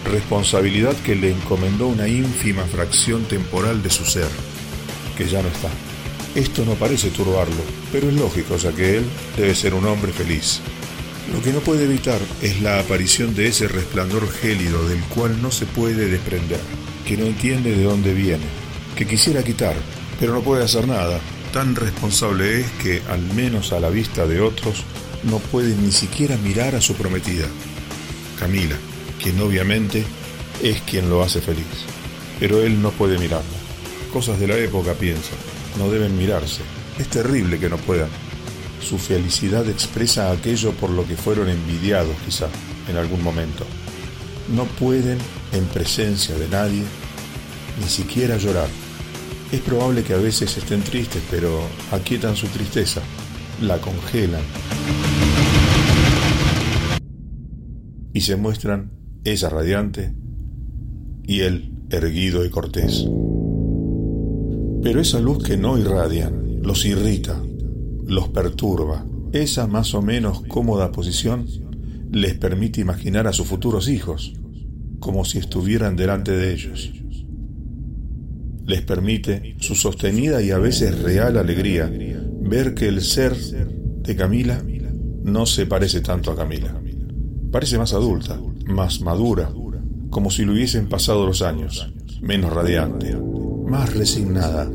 Responsabilidad 0.03 0.97
que 0.97 1.15
le 1.15 1.31
encomendó 1.31 1.87
una 1.87 2.09
ínfima 2.09 2.63
fracción 2.63 3.23
temporal 3.23 3.81
de 3.81 3.89
su 3.89 4.03
ser, 4.03 4.27
que 5.17 5.29
ya 5.29 5.41
no 5.41 5.47
está. 5.47 5.69
Esto 6.35 6.65
no 6.65 6.73
parece 6.73 7.09
turbarlo, 7.09 7.63
pero 7.89 8.09
es 8.09 8.15
lógico 8.15 8.57
ya 8.57 8.73
que 8.73 8.97
él 8.97 9.05
debe 9.37 9.55
ser 9.55 9.75
un 9.75 9.85
hombre 9.85 10.11
feliz. 10.11 10.59
Lo 11.31 11.41
que 11.41 11.53
no 11.53 11.61
puede 11.61 11.85
evitar 11.85 12.19
es 12.41 12.61
la 12.61 12.81
aparición 12.81 13.33
de 13.33 13.47
ese 13.47 13.69
resplandor 13.69 14.29
gélido 14.29 14.89
del 14.89 14.99
cual 15.03 15.41
no 15.41 15.51
se 15.51 15.65
puede 15.65 16.07
desprender, 16.07 16.59
que 17.05 17.15
no 17.15 17.25
entiende 17.25 17.73
de 17.73 17.83
dónde 17.83 18.13
viene, 18.13 18.58
que 18.99 19.07
quisiera 19.07 19.41
quitar, 19.43 19.75
pero 20.19 20.33
no 20.33 20.41
puede 20.41 20.61
hacer 20.61 20.85
nada. 20.85 21.21
Tan 21.53 21.73
responsable 21.73 22.59
es 22.59 22.69
que, 22.83 23.01
al 23.09 23.21
menos 23.33 23.71
a 23.71 23.79
la 23.79 23.89
vista 23.89 24.27
de 24.27 24.41
otros, 24.41 24.83
no 25.23 25.39
puede 25.39 25.73
ni 25.73 25.93
siquiera 25.93 26.35
mirar 26.35 26.75
a 26.75 26.81
su 26.81 26.95
prometida, 26.95 27.45
Camila, 28.37 28.75
quien 29.23 29.39
obviamente 29.39 30.03
es 30.61 30.81
quien 30.81 31.09
lo 31.09 31.23
hace 31.23 31.39
feliz. 31.39 31.63
Pero 32.41 32.61
él 32.61 32.81
no 32.81 32.91
puede 32.91 33.17
mirarla. 33.17 33.47
Cosas 34.11 34.37
de 34.37 34.49
la 34.49 34.57
época, 34.57 34.91
piensa, 34.95 35.31
no 35.77 35.89
deben 35.89 36.17
mirarse. 36.17 36.59
Es 36.97 37.07
terrible 37.07 37.57
que 37.57 37.69
no 37.69 37.77
puedan. 37.77 38.09
Su 38.81 38.97
felicidad 38.97 39.65
expresa 39.69 40.29
aquello 40.29 40.73
por 40.73 40.89
lo 40.89 41.07
que 41.07 41.15
fueron 41.15 41.47
envidiados 41.47 42.17
quizá 42.25 42.49
en 42.89 42.97
algún 42.97 43.23
momento. 43.23 43.65
No 44.53 44.65
pueden, 44.65 45.19
en 45.53 45.63
presencia 45.67 46.35
de 46.35 46.49
nadie, 46.49 46.83
ni 47.81 47.87
siquiera 47.87 48.35
llorar. 48.35 48.67
Es 49.51 49.61
probable 49.61 50.03
que 50.03 50.13
a 50.13 50.17
veces 50.17 50.55
estén 50.57 50.81
tristes, 50.81 51.23
pero 51.31 51.59
aquietan 51.91 52.35
su 52.35 52.45
tristeza, 52.47 53.01
la 53.61 53.79
congelan. 53.79 54.43
Y 58.13 58.21
se 58.21 58.35
muestran 58.35 58.91
ella 59.23 59.49
radiante 59.49 60.13
y 61.23 61.41
él 61.41 61.73
erguido 61.89 62.45
y 62.45 62.51
cortés. 62.51 63.07
Pero 64.83 65.01
esa 65.01 65.19
luz 65.19 65.43
que 65.43 65.57
no 65.57 65.79
irradian 65.79 66.61
los 66.61 66.85
irrita, 66.85 67.41
los 68.05 68.29
perturba. 68.29 69.05
Esa 69.31 69.65
más 69.65 69.95
o 69.95 70.03
menos 70.03 70.41
cómoda 70.47 70.91
posición 70.91 71.47
les 72.11 72.35
permite 72.35 72.81
imaginar 72.81 73.27
a 73.27 73.33
sus 73.33 73.47
futuros 73.47 73.89
hijos 73.89 74.33
como 74.99 75.25
si 75.25 75.39
estuvieran 75.39 75.95
delante 75.95 76.33
de 76.33 76.53
ellos. 76.53 76.98
Les 78.69 78.83
permite 78.83 79.55
su 79.57 79.73
sostenida 79.73 80.43
y 80.43 80.51
a 80.51 80.59
veces 80.59 81.01
real 81.01 81.37
alegría 81.37 81.91
ver 82.39 82.75
que 82.75 82.87
el 82.87 83.01
ser 83.01 83.35
de 83.35 84.15
Camila 84.15 84.61
no 85.23 85.47
se 85.47 85.65
parece 85.65 86.01
tanto 86.01 86.29
a 86.31 86.35
Camila. 86.35 86.79
Parece 87.51 87.79
más 87.79 87.93
adulta, 87.93 88.39
más 88.67 89.01
madura, 89.01 89.51
como 90.11 90.29
si 90.29 90.45
le 90.45 90.51
hubiesen 90.51 90.87
pasado 90.87 91.25
los 91.25 91.41
años, 91.41 91.91
menos 92.21 92.53
radiante, 92.53 93.17
más 93.65 93.91
resignada. 93.91 94.69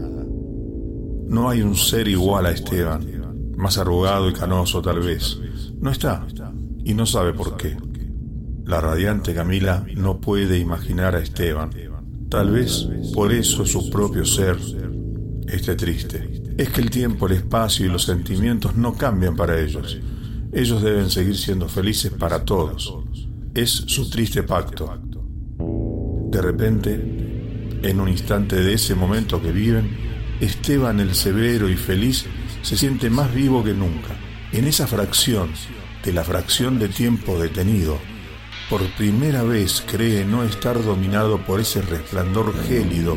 No 1.29 1.49
hay 1.49 1.63
un 1.63 1.77
ser 1.77 2.09
igual 2.09 2.47
a 2.47 2.51
Esteban, 2.51 3.53
más 3.57 3.79
arrugado 3.79 4.29
y 4.29 4.33
canoso 4.33 4.83
tal 4.83 4.99
vez. 4.99 5.39
No 5.79 5.93
está, 5.93 6.27
y 6.83 6.95
no 6.95 7.07
sabe 7.07 7.33
por 7.33 7.57
qué. 7.57 7.77
La 8.65 8.81
radiante 8.81 9.35
Camila 9.37 9.87
no 9.95 10.21
puede 10.21 10.59
imaginar 10.59 11.15
a 11.15 11.21
Esteban. 11.21 11.71
Tal 12.35 12.51
vez 12.51 12.89
por 13.15 13.33
eso 13.33 13.65
su 13.65 13.89
propio 13.89 14.25
ser 14.25 14.59
esté 15.47 15.77
triste. 15.77 16.43
Es 16.59 16.69
que 16.71 16.81
el 16.81 16.91
tiempo, 16.91 17.29
el 17.29 17.35
espacio 17.35 17.87
y 17.87 17.89
los 17.89 18.03
sentimientos 18.03 18.75
no 18.75 18.95
cambian 18.95 19.37
para 19.37 19.61
ellos. 19.61 20.01
Ellos 20.53 20.83
deben 20.83 21.11
seguir 21.11 21.37
siendo 21.37 21.69
felices 21.69 22.11
para 22.11 22.45
todos. 22.45 22.93
Es 23.55 23.71
su 23.71 24.11
triste 24.11 24.43
pacto. 24.43 25.01
De 26.33 26.43
repente, 26.43 27.81
en 27.85 28.01
un 28.01 28.09
instante 28.09 28.57
de 28.57 28.73
ese 28.73 28.97
momento 28.97 29.41
que 29.41 29.53
viven, 29.53 29.97
Esteban 30.41 30.99
el 30.99 31.15
severo 31.15 31.69
y 31.69 31.77
feliz 31.77 32.25
se 32.63 32.77
siente 32.77 33.11
más 33.11 33.33
vivo 33.33 33.63
que 33.63 33.75
nunca. 33.75 34.19
En 34.51 34.65
esa 34.65 34.89
fracción, 34.89 35.51
de 36.05 36.13
la 36.13 36.25
fracción 36.25 36.81
de 36.81 36.89
tiempo 36.89 37.39
detenido, 37.39 37.97
por 38.69 38.83
primera 38.93 39.43
vez 39.43 39.85
cree 39.87 40.25
no 40.25 40.43
estar 40.43 40.83
dominado 40.83 41.39
por 41.39 41.61
ese 41.61 41.83
resplandor 41.83 42.55
gélido 42.67 43.17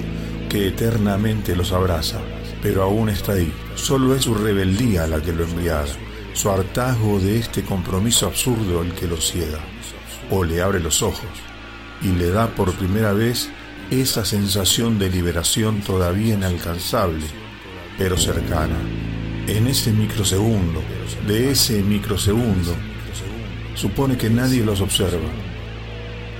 que 0.49 0.67
eternamente 0.67 1.55
los 1.55 1.71
abraza, 1.71 2.19
pero 2.61 2.83
aún 2.83 3.09
está 3.09 3.33
ahí. 3.33 3.51
Solo 3.75 4.15
es 4.15 4.23
su 4.23 4.33
rebeldía 4.33 5.07
la 5.07 5.21
que 5.21 5.33
lo 5.33 5.43
embriaga, 5.43 5.87
su 6.33 6.49
hartazgo 6.49 7.19
de 7.19 7.39
este 7.39 7.63
compromiso 7.63 8.27
absurdo 8.27 8.81
el 8.81 8.93
que 8.93 9.07
lo 9.07 9.17
ciega, 9.17 9.59
o 10.29 10.43
le 10.43 10.61
abre 10.61 10.79
los 10.79 11.01
ojos 11.01 11.25
y 12.01 12.09
le 12.09 12.29
da 12.29 12.47
por 12.47 12.73
primera 12.73 13.13
vez 13.13 13.49
esa 13.89 14.25
sensación 14.25 14.99
de 14.99 15.09
liberación 15.09 15.81
todavía 15.81 16.33
inalcanzable, 16.33 17.25
pero 17.97 18.17
cercana. 18.17 18.77
En 19.47 19.67
ese 19.67 19.93
microsegundo, 19.93 20.81
de 21.25 21.51
ese 21.51 21.81
microsegundo, 21.81 22.75
supone 23.77 24.17
que 24.17 24.29
nadie 24.29 24.65
los 24.65 24.81
observa 24.81 25.29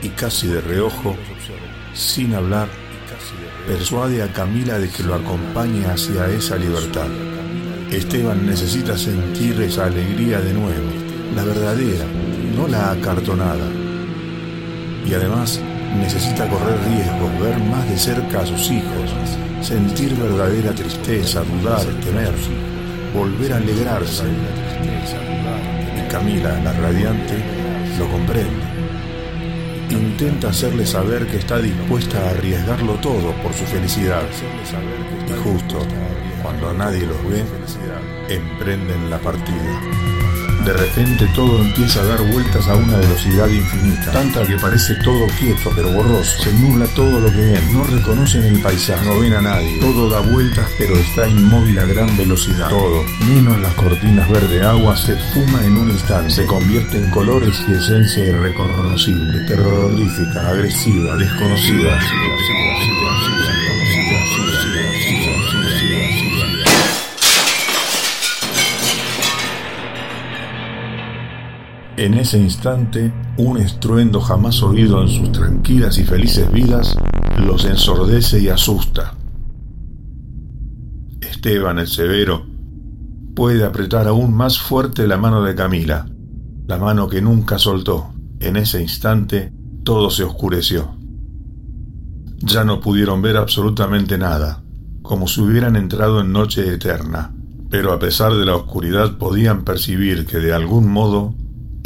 y 0.01 0.09
casi 0.09 0.47
de 0.47 0.59
reojo, 0.59 1.15
sin 1.93 2.33
hablar, 2.33 2.67
persuade 3.67 4.23
a 4.23 4.33
Camila 4.33 4.79
de 4.79 4.89
que 4.89 5.03
lo 5.03 5.15
acompañe 5.15 5.85
hacia 5.85 6.27
esa 6.29 6.57
libertad. 6.57 7.07
Esteban 7.91 8.45
necesita 8.45 8.97
sentir 8.97 9.61
esa 9.61 9.85
alegría 9.85 10.41
de 10.41 10.53
nuevo, 10.53 10.89
la 11.35 11.43
verdadera, 11.43 12.05
no 12.55 12.67
la 12.67 12.91
acartonada. 12.91 13.69
Y 15.05 15.13
además 15.13 15.61
necesita 15.99 16.49
correr 16.49 16.79
riesgos, 16.89 17.39
ver 17.39 17.59
más 17.59 17.87
de 17.87 17.97
cerca 17.97 18.41
a 18.41 18.45
sus 18.45 18.71
hijos, 18.71 19.11
sentir 19.61 20.15
verdadera 20.15 20.73
tristeza, 20.73 21.43
dudar, 21.43 21.85
temer, 22.03 22.33
volver 23.13 23.53
a 23.53 23.57
alegrarse. 23.57 24.23
Camila, 26.09 26.59
la 26.63 26.73
radiante, 26.73 27.35
lo 27.99 28.07
comprende. 28.07 28.65
Intenta 29.89 30.49
hacerle 30.49 30.85
saber 30.85 31.27
que 31.27 31.37
está 31.37 31.59
dispuesta 31.59 32.19
a 32.19 32.29
arriesgarlo 32.31 32.93
todo 32.95 33.31
por 33.43 33.53
su 33.53 33.65
felicidad. 33.65 34.23
Y 35.27 35.33
justo 35.43 35.79
cuando 36.41 36.73
nadie 36.73 37.05
los 37.05 37.23
ve, 37.29 37.43
emprenden 38.29 39.09
la 39.09 39.19
partida. 39.19 39.81
De 40.67 40.73
repente 40.73 41.25
todo 41.33 41.63
empieza 41.63 42.01
a 42.01 42.03
dar 42.03 42.21
vueltas 42.23 42.67
a 42.67 42.75
una 42.75 42.97
velocidad 42.97 43.47
infinita, 43.47 44.11
tanta 44.11 44.45
que 44.45 44.57
parece 44.57 44.95
todo 44.95 45.25
quieto 45.39 45.71
pero 45.73 45.93
borroso. 45.93 46.43
Se 46.43 46.51
nubla 46.51 46.85
todo 46.87 47.21
lo 47.21 47.31
que 47.31 47.39
ven, 47.39 47.71
no 47.73 47.85
reconocen 47.85 48.43
el 48.43 48.61
paisaje, 48.61 49.05
no 49.05 49.17
ven 49.17 49.31
a 49.31 49.41
nadie. 49.41 49.79
Todo 49.79 50.09
da 50.09 50.19
vueltas 50.19 50.69
pero 50.77 50.97
está 50.97 51.25
inmóvil 51.25 51.79
a 51.79 51.85
gran 51.85 52.17
velocidad. 52.17 52.67
Todo, 52.67 53.05
menos 53.29 53.61
las 53.61 53.73
cortinas 53.75 54.29
verde 54.29 54.61
agua, 54.61 54.97
se 54.97 55.15
fuma 55.15 55.63
en 55.63 55.77
un 55.77 55.89
instante, 55.89 56.31
se 56.31 56.45
convierte 56.45 56.97
en 56.97 57.11
colores 57.11 57.63
y 57.69 57.71
esencia 57.71 58.25
irreconocible, 58.25 59.39
terrorífica, 59.47 60.49
agresiva, 60.49 61.15
desconocida. 61.15 61.97
En 71.97 72.13
ese 72.13 72.37
instante, 72.37 73.11
un 73.37 73.57
estruendo 73.57 74.21
jamás 74.21 74.61
oído 74.61 75.01
en 75.01 75.07
sus 75.07 75.31
tranquilas 75.31 75.97
y 75.97 76.03
felices 76.03 76.51
vidas 76.51 76.95
los 77.39 77.65
ensordece 77.65 78.39
y 78.39 78.49
asusta. 78.49 79.15
Esteban 81.19 81.79
el 81.79 81.87
Severo 81.87 82.45
puede 83.35 83.65
apretar 83.65 84.07
aún 84.07 84.35
más 84.35 84.59
fuerte 84.59 85.07
la 85.07 85.17
mano 85.17 85.41
de 85.41 85.55
Camila, 85.55 86.07
la 86.67 86.77
mano 86.77 87.09
que 87.09 87.19
nunca 87.19 87.57
soltó. 87.57 88.13
En 88.39 88.57
ese 88.57 88.79
instante, 88.79 89.51
todo 89.83 90.11
se 90.11 90.23
oscureció. 90.23 90.95
Ya 92.37 92.63
no 92.63 92.79
pudieron 92.79 93.23
ver 93.23 93.37
absolutamente 93.37 94.19
nada, 94.19 94.63
como 95.01 95.27
si 95.27 95.41
hubieran 95.41 95.75
entrado 95.75 96.21
en 96.21 96.31
noche 96.31 96.71
eterna, 96.71 97.33
pero 97.71 97.91
a 97.91 97.97
pesar 97.97 98.35
de 98.35 98.45
la 98.45 98.55
oscuridad 98.55 99.17
podían 99.17 99.63
percibir 99.63 100.27
que 100.27 100.37
de 100.37 100.53
algún 100.53 100.91
modo 100.91 101.33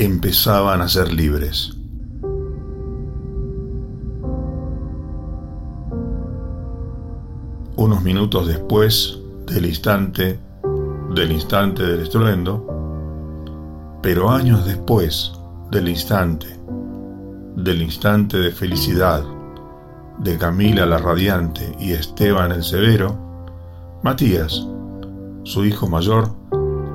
empezaban 0.03 0.81
a 0.81 0.89
ser 0.89 1.13
libres. 1.13 1.77
Unos 7.75 8.01
minutos 8.01 8.47
después 8.47 9.19
del 9.45 9.67
instante, 9.67 10.39
del 11.13 11.31
instante 11.31 11.83
del 11.83 12.01
estruendo, 12.01 13.99
pero 14.01 14.31
años 14.31 14.65
después 14.65 15.33
del 15.69 15.87
instante, 15.87 16.47
del 17.55 17.83
instante 17.83 18.37
de 18.37 18.51
felicidad 18.51 19.23
de 20.17 20.35
Camila 20.39 20.87
la 20.87 20.97
Radiante 20.97 21.75
y 21.79 21.91
Esteban 21.91 22.51
el 22.51 22.63
Severo, 22.63 23.15
Matías, 24.01 24.67
su 25.43 25.63
hijo 25.63 25.87
mayor, 25.87 26.31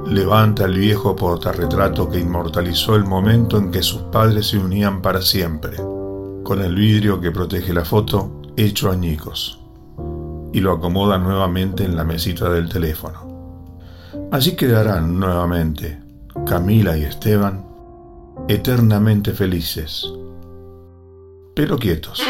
levanta 0.08 0.64
el 0.64 0.78
viejo 0.78 1.16
portarretrato 1.16 2.08
que 2.08 2.20
inmortalizó 2.20 2.94
el 2.94 3.04
momento 3.04 3.58
en 3.58 3.70
que 3.70 3.82
sus 3.82 4.02
padres 4.02 4.48
se 4.48 4.58
unían 4.58 5.02
para 5.02 5.20
siempre, 5.20 5.76
con 5.76 6.62
el 6.62 6.74
vidrio 6.74 7.20
que 7.20 7.32
protege 7.32 7.72
la 7.72 7.84
foto 7.84 8.42
hecho 8.56 8.90
añicos, 8.90 9.60
y 10.52 10.60
lo 10.60 10.72
acomoda 10.72 11.18
nuevamente 11.18 11.84
en 11.84 11.96
la 11.96 12.04
mesita 12.04 12.48
del 12.48 12.68
teléfono. 12.68 13.26
Allí 14.30 14.56
quedarán 14.56 15.18
nuevamente 15.18 16.00
Camila 16.46 16.96
y 16.96 17.04
Esteban, 17.04 17.64
eternamente 18.48 19.32
felices, 19.32 20.06
pero 21.54 21.78
quietos. 21.78 22.22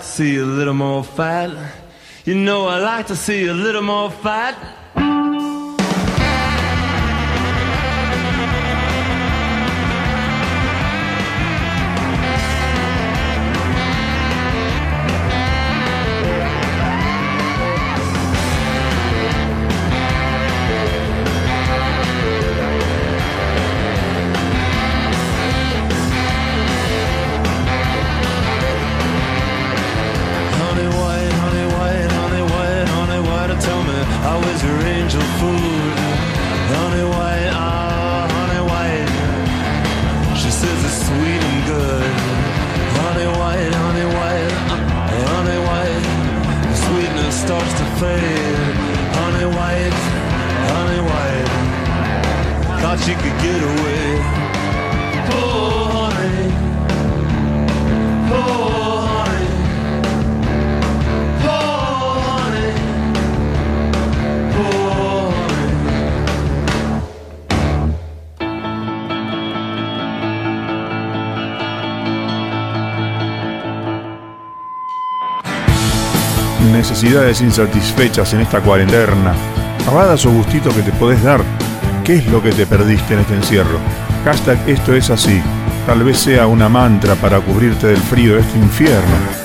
Like 0.00 0.06
to 0.06 0.12
see 0.14 0.38
a 0.38 0.46
little 0.46 0.72
more 0.72 1.04
fat. 1.04 1.50
You 2.24 2.34
know, 2.34 2.68
I 2.68 2.78
like 2.78 3.08
to 3.08 3.16
see 3.16 3.48
a 3.48 3.52
little 3.52 3.82
more 3.82 4.10
fat. 4.10 4.56
Necesidades 76.72 77.40
insatisfechas 77.40 78.32
en 78.34 78.40
esta 78.40 78.60
cuarenterna. 78.60 79.34
Pavadas 79.84 80.24
o 80.26 80.30
gustitos 80.30 80.74
que 80.74 80.82
te 80.82 80.92
podés 80.92 81.22
dar 81.22 81.40
¿Qué 82.04 82.16
es 82.16 82.26
lo 82.26 82.42
que 82.42 82.50
te 82.50 82.66
perdiste 82.66 83.14
en 83.14 83.20
este 83.20 83.34
encierro? 83.34 83.78
Hashtag 84.24 84.58
esto 84.68 84.94
es 84.94 85.10
así. 85.10 85.40
Tal 85.86 86.02
vez 86.02 86.18
sea 86.18 86.46
una 86.46 86.68
mantra 86.68 87.14
para 87.14 87.40
cubrirte 87.40 87.88
del 87.88 87.98
frío 87.98 88.34
de 88.34 88.40
este 88.40 88.58
infierno. 88.58 89.39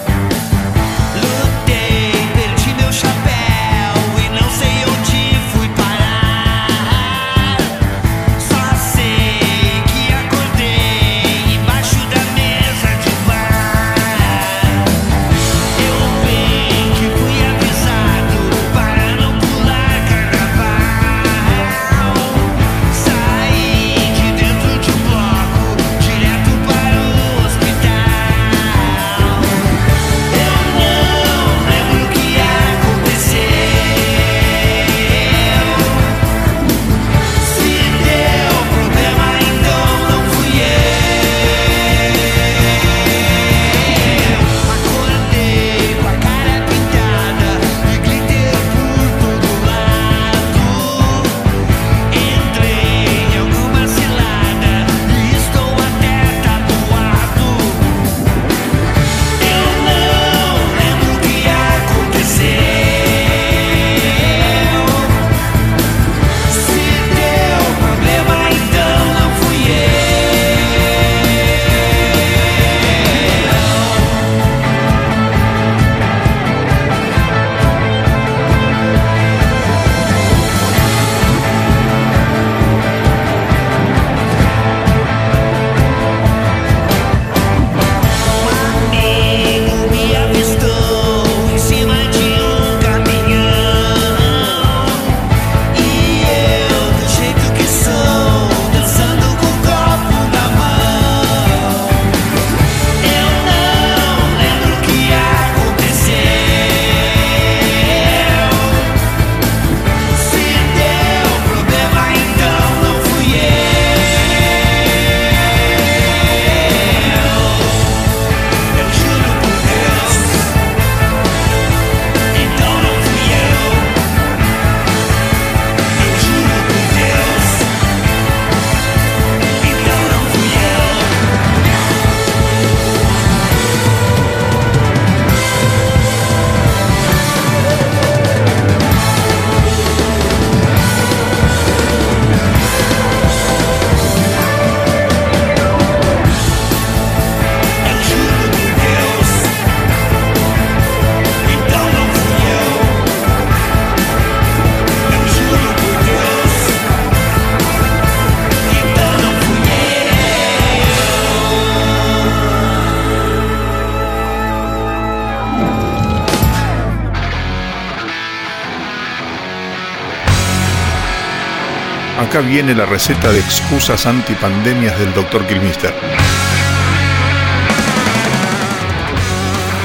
viene 172.41 172.73
la 172.73 172.85
receta 172.85 173.31
de 173.31 173.39
excusas 173.39 174.05
antipandemias 174.05 174.97
del 174.99 175.13
Dr. 175.13 175.45
Kilmister. 175.47 175.93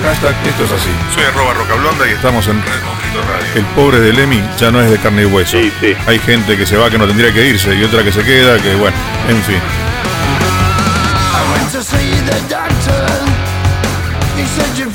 Hashtag 0.03 0.35
esto 0.47 0.65
es 0.65 0.73
así. 0.73 0.91
Soy 1.15 1.25
arroba 1.25 1.55
rocablonda 1.55 2.09
y 2.09 2.13
estamos 2.13 2.49
en 2.49 2.63
El 3.55 3.65
pobre 3.77 4.01
de 4.01 4.13
Lemmy 4.13 4.43
ya 4.59 4.71
no 4.71 4.81
es 4.81 4.91
de 4.91 4.99
carne 4.99 5.23
y 5.23 5.25
hueso. 5.27 5.59
Hay 6.07 6.19
gente 6.19 6.57
que 6.57 6.67
se 6.67 6.77
va 6.77 6.91
que 6.91 6.99
no 6.99 7.07
tendría 7.07 7.33
que 7.33 7.47
irse 7.47 7.75
y 7.75 7.85
otra 7.85 8.03
que 8.03 8.13
se 8.13 8.23
queda, 8.25 8.57
que 8.59 8.75
bueno, 8.75 8.97
en 9.29 9.43
fin. 9.43 9.61
I 11.33 11.53
went 11.53 11.73
to 11.73 11.83
see 11.83 12.21
doctor. 12.49 13.51
He 14.37 14.47
said 14.47 14.89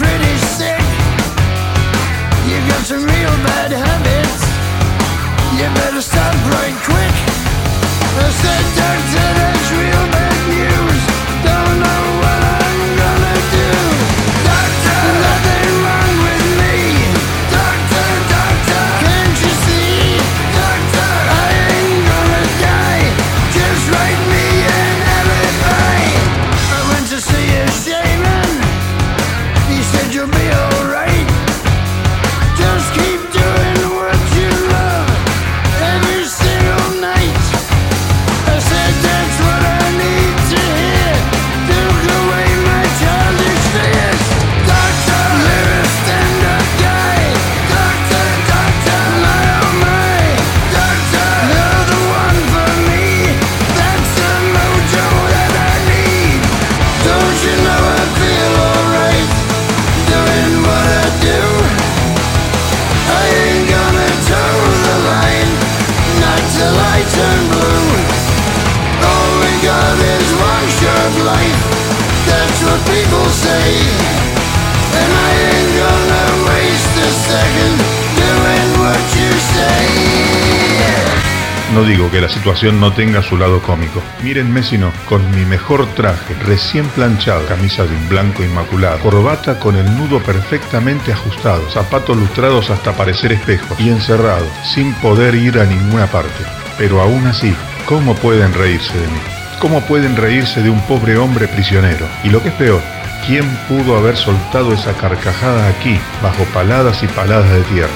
No 81.76 81.84
digo 81.84 82.09
que 82.09 82.21
la 82.21 82.30
situación 82.30 82.80
no 82.80 82.93
tenga 82.93 83.21
su 83.21 83.36
lado 83.36 83.61
cómico. 83.61 84.01
Mírenme 84.23 84.63
si 84.63 84.78
no, 84.78 84.93
con 85.09 85.30
mi 85.36 85.43
mejor 85.43 85.86
traje, 85.88 86.34
recién 86.45 86.88
planchado, 86.88 87.45
camisa 87.47 87.84
de 87.84 87.93
un 87.93 88.07
blanco 88.07 88.45
inmaculado, 88.45 88.99
corbata 88.99 89.59
con 89.59 89.76
el 89.76 89.84
nudo 89.97 90.23
perfectamente 90.23 91.11
ajustado, 91.11 91.69
zapatos 91.69 92.15
lustrados 92.15 92.69
hasta 92.69 92.93
parecer 92.93 93.34
espejos 93.34 93.78
y 93.78 93.89
encerrado, 93.89 94.45
sin 94.63 94.93
poder 94.93 95.36
ir 95.36 95.59
a 95.59 95.65
ninguna 95.65 96.07
parte. 96.07 96.45
Pero 96.78 97.01
aún 97.01 97.28
así, 97.28 97.53
¿cómo 97.86 98.15
pueden 98.15 98.53
reírse 98.53 98.97
de 98.97 99.07
mí? 99.07 99.19
¿Cómo 99.59 99.82
pueden 99.82 100.15
reírse 100.15 100.63
de 100.63 100.69
un 100.69 100.80
pobre 100.84 101.17
hombre 101.17 101.49
prisionero? 101.49 102.07
Y 102.23 102.30
lo 102.30 102.41
que 102.41 102.49
es 102.49 102.55
peor, 102.55 102.82
¿quién 103.28 103.45
pudo 103.67 103.97
haber 103.97 104.15
soltado 104.15 104.71
esa 104.71 104.93
carcajada 104.93 105.67
aquí, 105.67 105.99
bajo 106.23 106.45
paladas 106.53 107.03
y 107.03 107.07
paladas 107.07 107.51
de 107.51 107.63
tierra, 107.63 107.91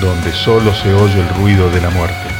donde 0.00 0.32
solo 0.32 0.74
se 0.74 0.92
oye 0.92 1.20
el 1.20 1.28
ruido 1.36 1.70
de 1.70 1.80
la 1.80 1.90
muerte? 1.90 2.39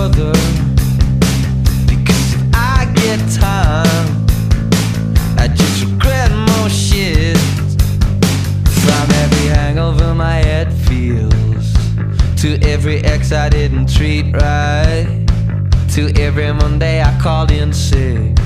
brother. 0.00 0.32
Because 1.86 2.34
if 2.34 2.42
I 2.54 2.90
get 2.94 3.20
time 3.38 4.26
I 5.36 5.46
just 5.48 5.84
regret 5.84 6.30
more 6.32 6.70
shit. 6.70 7.36
From 8.82 9.06
every 9.22 9.48
hangover 9.48 10.14
my 10.14 10.36
head 10.36 10.72
feels 10.88 11.74
To 12.40 12.58
every 12.62 12.98
ex 13.04 13.32
I 13.32 13.50
didn't 13.50 13.92
treat 13.94 14.32
right 14.32 15.26
To 15.94 16.02
every 16.18 16.50
Monday 16.52 17.02
I 17.02 17.12
called 17.20 17.50
in 17.50 17.72
sick 17.74 18.36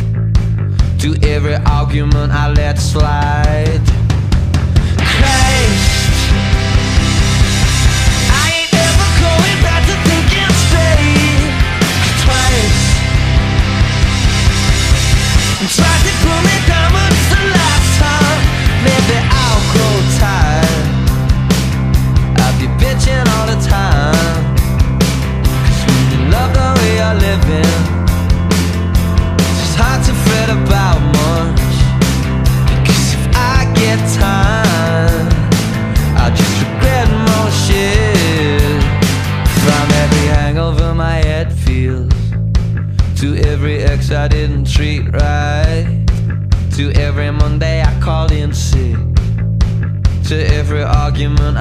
To 1.02 1.16
every 1.22 1.54
argument 1.54 2.32
I 2.32 2.52
let 2.52 2.78
slide. 2.78 4.03
argument 51.14 51.56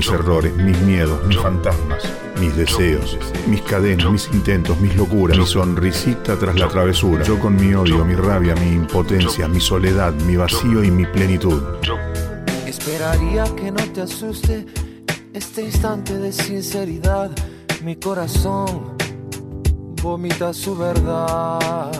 mis 0.00 0.08
errores, 0.08 0.56
mis 0.56 0.80
miedos, 0.80 1.22
mis 1.26 1.36
fantasmas, 1.36 2.02
mis 2.40 2.56
deseos, 2.56 3.18
mis 3.46 3.60
cadenas, 3.60 4.10
mis 4.10 4.30
intentos, 4.32 4.80
mis 4.80 4.96
locuras, 4.96 5.36
mi 5.36 5.44
sonrisita 5.44 6.38
tras 6.38 6.58
la 6.58 6.68
travesura. 6.68 7.22
Yo 7.22 7.38
con 7.38 7.54
mi 7.54 7.74
odio, 7.74 8.02
mi 8.06 8.14
rabia, 8.14 8.54
mi 8.54 8.72
impotencia, 8.76 9.46
mi 9.46 9.60
soledad, 9.60 10.14
mi 10.26 10.36
vacío 10.36 10.82
y 10.82 10.90
mi 10.90 11.04
plenitud. 11.04 11.62
Esperaría 12.66 13.44
que 13.54 13.70
no 13.70 13.84
te 13.92 14.00
asuste 14.00 14.64
este 15.34 15.64
instante 15.64 16.16
de 16.16 16.32
sinceridad. 16.32 17.30
Mi 17.84 17.96
corazón 17.96 18.96
vomita 20.02 20.54
su 20.54 20.78
verdad. 20.78 21.90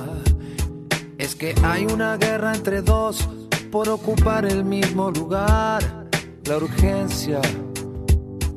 Es 1.19 1.35
que 1.35 1.55
hay 1.63 1.85
una 1.85 2.17
guerra 2.17 2.55
entre 2.55 2.81
dos 2.81 3.29
por 3.71 3.91
ocupar 3.91 4.47
el 4.47 4.65
mismo 4.65 5.11
lugar. 5.11 6.09
La 6.47 6.57
urgencia 6.57 7.43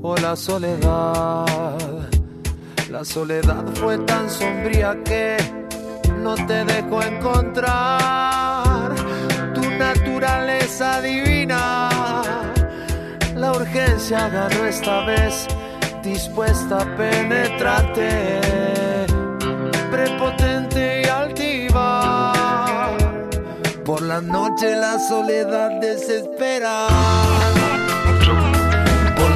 o 0.04 0.16
la 0.18 0.36
soledad. 0.36 1.46
La 2.92 3.04
soledad 3.06 3.64
fue 3.76 3.98
tan 4.00 4.30
sombría 4.30 4.96
que 5.04 5.38
no 6.22 6.36
te 6.36 6.66
dejó 6.66 7.02
encontrar 7.02 8.94
tu 9.56 9.62
naturaleza 9.62 11.02
divina. 11.02 11.90
La 13.36 13.52
urgencia 13.54 14.26
agarró 14.26 14.66
esta 14.66 15.06
vez, 15.06 15.48
dispuesta 16.04 16.82
a 16.82 16.98
penetrarte, 16.98 18.42
prepotente 19.90 21.02
y 21.02 21.06
altiva. 21.06 22.34
Por 23.86 24.02
la 24.02 24.20
noche 24.22 24.76
la 24.76 25.00
soledad 25.00 25.80
desespera. 25.80 26.88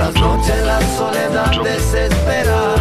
Por 0.08 0.14
las 0.14 0.22
noches 0.22 0.66
la 0.66 0.80
soledad 0.96 1.64
desespera. 1.64 2.76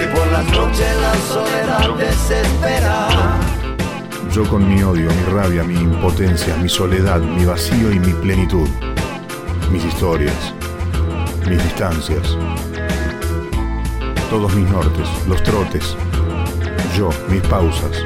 Y 0.00 0.14
por 0.14 0.26
las 0.30 0.44
noches 0.52 0.96
la 1.00 1.14
soledad 1.26 1.98
desespera. 1.98 3.08
Yo 4.32 4.48
con 4.48 4.68
mi 4.72 4.80
odio, 4.80 5.10
mi 5.10 5.34
rabia, 5.34 5.64
mi 5.64 5.74
impotencia, 5.74 6.54
mi 6.58 6.68
soledad, 6.68 7.20
mi 7.20 7.44
vacío 7.44 7.90
y 7.90 7.98
mi 7.98 8.12
plenitud. 8.12 8.68
Mis 9.72 9.84
historias, 9.84 10.54
mis 11.48 11.64
distancias. 11.64 12.36
Todos 14.30 14.54
mis 14.54 14.70
nortes, 14.70 15.08
los 15.26 15.42
trotes. 15.42 15.96
Yo, 16.96 17.10
mis 17.28 17.42
pausas. 17.48 18.04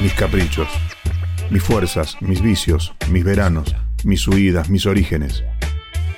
Mis 0.00 0.12
caprichos. 0.14 0.66
Mis 1.48 1.62
fuerzas, 1.62 2.16
mis 2.20 2.42
vicios, 2.42 2.92
mis 3.08 3.24
veranos, 3.24 3.74
mis 4.04 4.26
huidas, 4.28 4.70
mis 4.70 4.86
orígenes. 4.86 5.44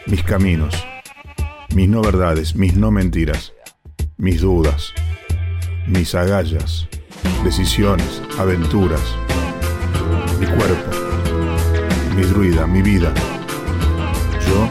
Mis 0.06 0.22
caminos. 0.22 0.74
Mis 1.74 1.88
no 1.88 2.02
verdades, 2.02 2.54
mis 2.54 2.74
no 2.74 2.90
mentiras. 2.90 3.52
Mis 4.16 4.40
dudas. 4.40 4.92
Mis 5.86 6.14
agallas 6.14 6.88
decisiones, 7.44 8.22
aventuras, 8.38 9.00
mi 10.38 10.46
cuerpo, 10.46 10.90
mi 12.14 12.22
druida, 12.22 12.66
mi 12.66 12.82
vida, 12.82 13.12
yo, 14.46 14.68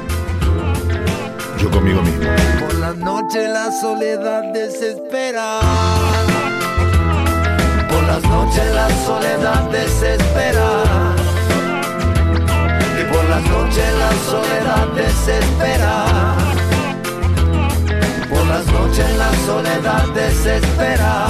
yo 1.61 1.71
conmigo 1.71 2.01
mismo. 2.01 2.29
Por 2.59 2.73
la 2.75 2.93
noche 2.93 3.47
la 3.47 3.71
soledad 3.71 4.53
desespera. 4.53 5.59
Por 7.89 8.03
las 8.03 8.23
noches 8.23 8.73
la 8.73 8.89
soledad 9.05 9.69
desespera. 9.69 11.20
Por 13.31 13.39
las 13.39 13.49
noches 13.49 13.93
la 13.97 14.11
soledad 14.29 14.87
desespera. 14.93 16.05
Por 18.29 18.45
las 18.45 18.65
noches 18.67 19.17
la 19.17 19.31
soledad 19.45 20.05
desespera. 20.13 21.27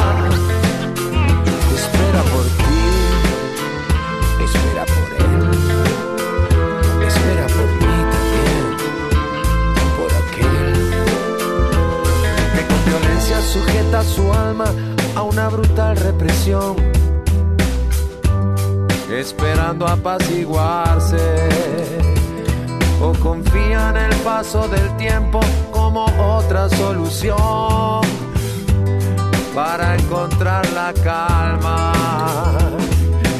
Espera 1.76 2.22
por 2.34 2.46
ti, 2.58 2.86
espera 4.46 4.84
por 4.96 5.10
él, 5.26 5.44
espera 7.06 7.46
por 7.56 7.70
mí 7.82 7.96
también, 8.16 8.66
por 9.96 10.12
aquel 10.24 10.70
que 12.56 12.62
con 12.66 12.82
violencia 12.86 13.38
sujeta 13.42 14.04
su 14.04 14.34
alma 14.34 14.66
a 15.16 15.22
una 15.22 15.50
brutal 15.50 15.96
represión, 15.98 16.76
esperando 19.20 19.88
apaciguarse. 19.88 21.50
O 23.02 23.14
confía 23.14 23.90
en 23.90 23.98
el 23.98 24.16
paso 24.18 24.68
del 24.68 24.96
tiempo 24.98 25.40
como 25.72 26.06
otra 26.20 26.70
solución 26.70 28.02
para 29.54 29.96
encontrar 29.96 30.68
la 30.72 30.94
calma. 31.04 31.92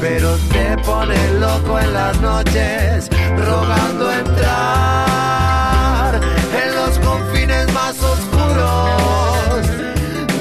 Pero 0.00 0.36
te 0.50 0.76
pone 0.78 1.16
loco 1.38 1.78
en 1.78 1.92
las 1.92 2.20
noches, 2.20 3.08
rogando 3.38 4.12
entrar 4.12 6.20
en 6.64 6.74
los 6.74 6.98
confines 6.98 7.72
más 7.72 8.02
oscuros. 8.02 9.68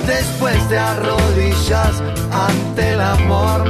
Después 0.07 0.67
te 0.67 0.79
arrodillas 0.79 2.01
ante 2.31 2.93
el 2.93 3.01
amor 3.01 3.69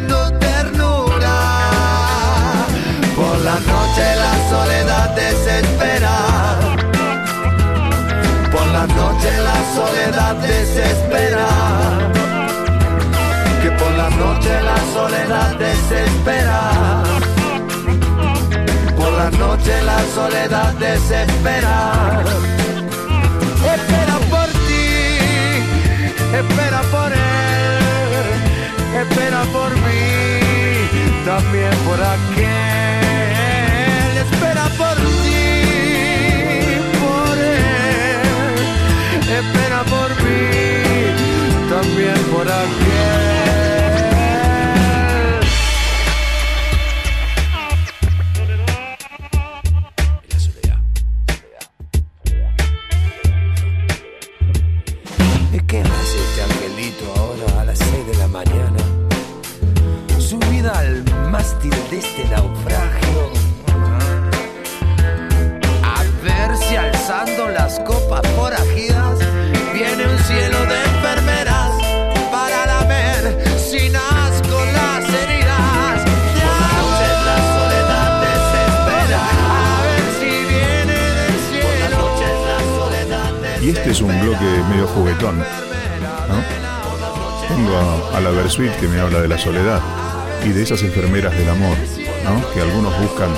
ternura. 0.00 1.36
Por 3.16 3.38
la 3.38 3.56
noche 3.72 4.04
la 4.24 4.34
soledad 4.50 5.14
desespera. 5.14 6.16
Por 8.50 8.66
la 8.66 8.86
noche 8.86 9.30
la 9.48 9.58
soledad 9.74 10.34
desespera. 10.36 11.48
Que 13.62 13.70
por 13.70 13.92
la 13.92 14.10
noche 14.10 14.60
la 14.62 14.78
soledad 14.92 15.54
desespera. 15.56 16.60
Por 18.96 19.12
la 19.12 19.30
noche 19.30 19.82
la 19.82 19.98
soledad 20.14 20.72
desespera. 20.74 22.22
Espera 23.74 24.16
por 24.28 24.48
ti, 24.66 24.86
espera 26.40 26.80
por 26.90 27.12
él, 27.12 27.51
espera 29.02 29.42
por 29.52 29.70
mí, 29.84 30.40
también 31.24 31.74
por 31.86 32.00
aquel. 32.00 32.46
Espera 34.24 34.64
por 34.78 34.96
ti, 35.22 35.42
por 37.02 37.38
él, 37.38 38.58
espera 39.40 39.80
por 39.84 40.10
mí, 40.22 40.40
también 41.68 42.18
por 42.32 42.46
aquel. 42.48 43.81
Es 83.92 84.00
un 84.00 84.20
bloque 84.22 84.44
medio 84.70 84.86
juguetón, 84.86 85.38
¿no? 85.38 85.44
Tengo 87.46 87.76
a, 87.76 88.16
a 88.16 88.20
la 88.22 88.30
Versuit 88.30 88.72
que 88.80 88.88
me 88.88 88.98
habla 88.98 89.20
de 89.20 89.28
la 89.28 89.36
soledad 89.36 89.82
y 90.42 90.48
de 90.48 90.62
esas 90.62 90.82
enfermeras 90.82 91.36
del 91.36 91.50
amor, 91.50 91.76
¿no? 92.24 92.52
Que 92.54 92.62
algunos 92.62 92.98
buscan 92.98 93.28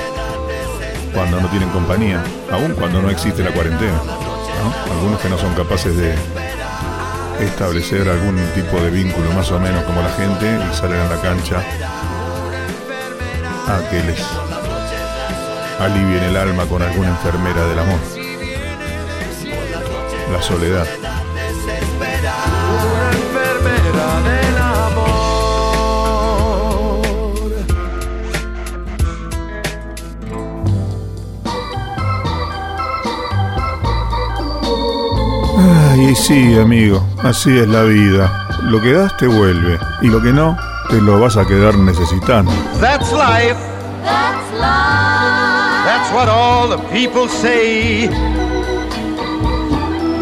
cuando 1.12 1.40
no 1.40 1.48
tienen 1.48 1.70
compañía, 1.70 2.22
aun 2.52 2.72
cuando 2.74 3.02
no 3.02 3.10
existe 3.10 3.42
la 3.42 3.50
cuarentena, 3.50 4.00
¿no? 4.04 4.92
Algunos 4.94 5.20
que 5.20 5.28
no 5.28 5.38
son 5.38 5.54
capaces 5.54 5.96
de 5.96 6.14
establecer 7.40 8.08
algún 8.08 8.36
tipo 8.54 8.80
de 8.80 8.90
vínculo 8.90 9.32
más 9.32 9.50
o 9.50 9.58
menos 9.58 9.82
como 9.82 10.02
la 10.02 10.10
gente 10.10 10.46
y 10.46 10.76
salen 10.76 11.00
a 11.00 11.08
la 11.08 11.20
cancha 11.20 11.56
a 13.66 13.90
que 13.90 14.04
les 14.04 14.22
alivien 15.80 16.22
el 16.22 16.36
alma 16.36 16.64
con 16.66 16.80
alguna 16.80 17.08
enfermera 17.08 17.66
del 17.66 17.80
amor 17.80 18.13
la 20.34 20.42
soledad. 20.42 20.86
Ay, 35.56 36.14
sí, 36.16 36.58
amigo, 36.58 37.06
así 37.22 37.56
es 37.56 37.68
la 37.68 37.84
vida. 37.84 38.46
Lo 38.62 38.80
que 38.80 38.92
das 38.92 39.16
te 39.16 39.28
vuelve 39.28 39.78
y 40.02 40.08
lo 40.08 40.20
que 40.20 40.32
no 40.32 40.56
te 40.90 41.00
lo 41.00 41.20
vas 41.20 41.36
a 41.36 41.46
quedar 41.46 41.76
necesitando. 41.76 42.50
That's 42.80 43.12
life. 43.12 43.56
That's 44.02 44.52
life. 44.54 45.84
That's 45.84 46.12
what 46.12 46.28
all 46.28 46.68
the 46.68 46.78
people 46.92 47.28
say. 47.28 48.33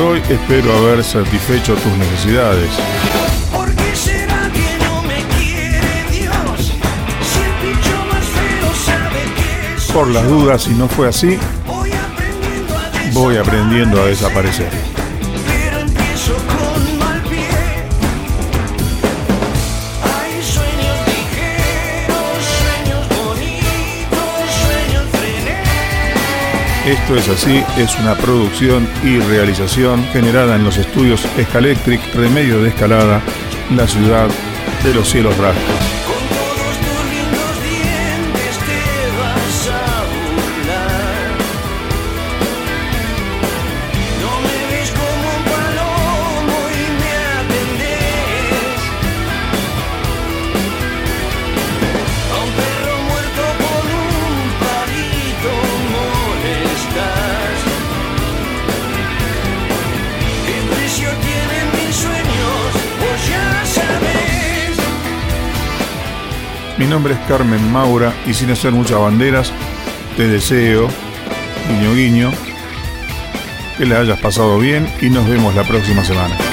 Por 0.00 0.12
hoy 0.12 0.22
espero 0.30 0.74
haber 0.78 1.04
satisfecho 1.04 1.74
tus 1.74 1.92
necesidades. 1.98 2.70
¿Por 9.92 10.08
las 10.08 10.26
dudas, 10.26 10.62
si 10.62 10.70
no 10.70 10.88
fue 10.88 11.08
así, 11.08 11.38
voy 13.12 13.36
aprendiendo 13.36 14.00
a 14.00 14.06
desaparecer. 14.06 14.89
Esto 26.86 27.14
es 27.14 27.28
así, 27.28 27.62
es 27.76 27.94
una 27.98 28.14
producción 28.14 28.88
y 29.04 29.18
realización 29.18 30.02
generada 30.12 30.56
en 30.56 30.64
los 30.64 30.78
estudios 30.78 31.26
Escalectric, 31.36 32.00
Remedio 32.14 32.62
de 32.62 32.70
Escalada, 32.70 33.20
la 33.76 33.86
ciudad 33.86 34.28
de 34.82 34.94
los 34.94 35.06
cielos 35.06 35.36
rasgos. 35.36 35.99
Nombre 66.90 67.14
es 67.14 67.20
Carmen 67.28 67.72
Maura 67.72 68.12
y 68.26 68.34
sin 68.34 68.50
hacer 68.50 68.72
muchas 68.72 68.98
banderas, 68.98 69.52
te 70.16 70.26
deseo, 70.26 70.88
guiño 71.68 71.94
guiño, 71.94 72.32
que 73.78 73.86
le 73.86 73.96
hayas 73.96 74.18
pasado 74.18 74.58
bien 74.58 74.92
y 75.00 75.08
nos 75.08 75.26
vemos 75.28 75.54
la 75.54 75.62
próxima 75.62 76.04
semana. 76.04 76.49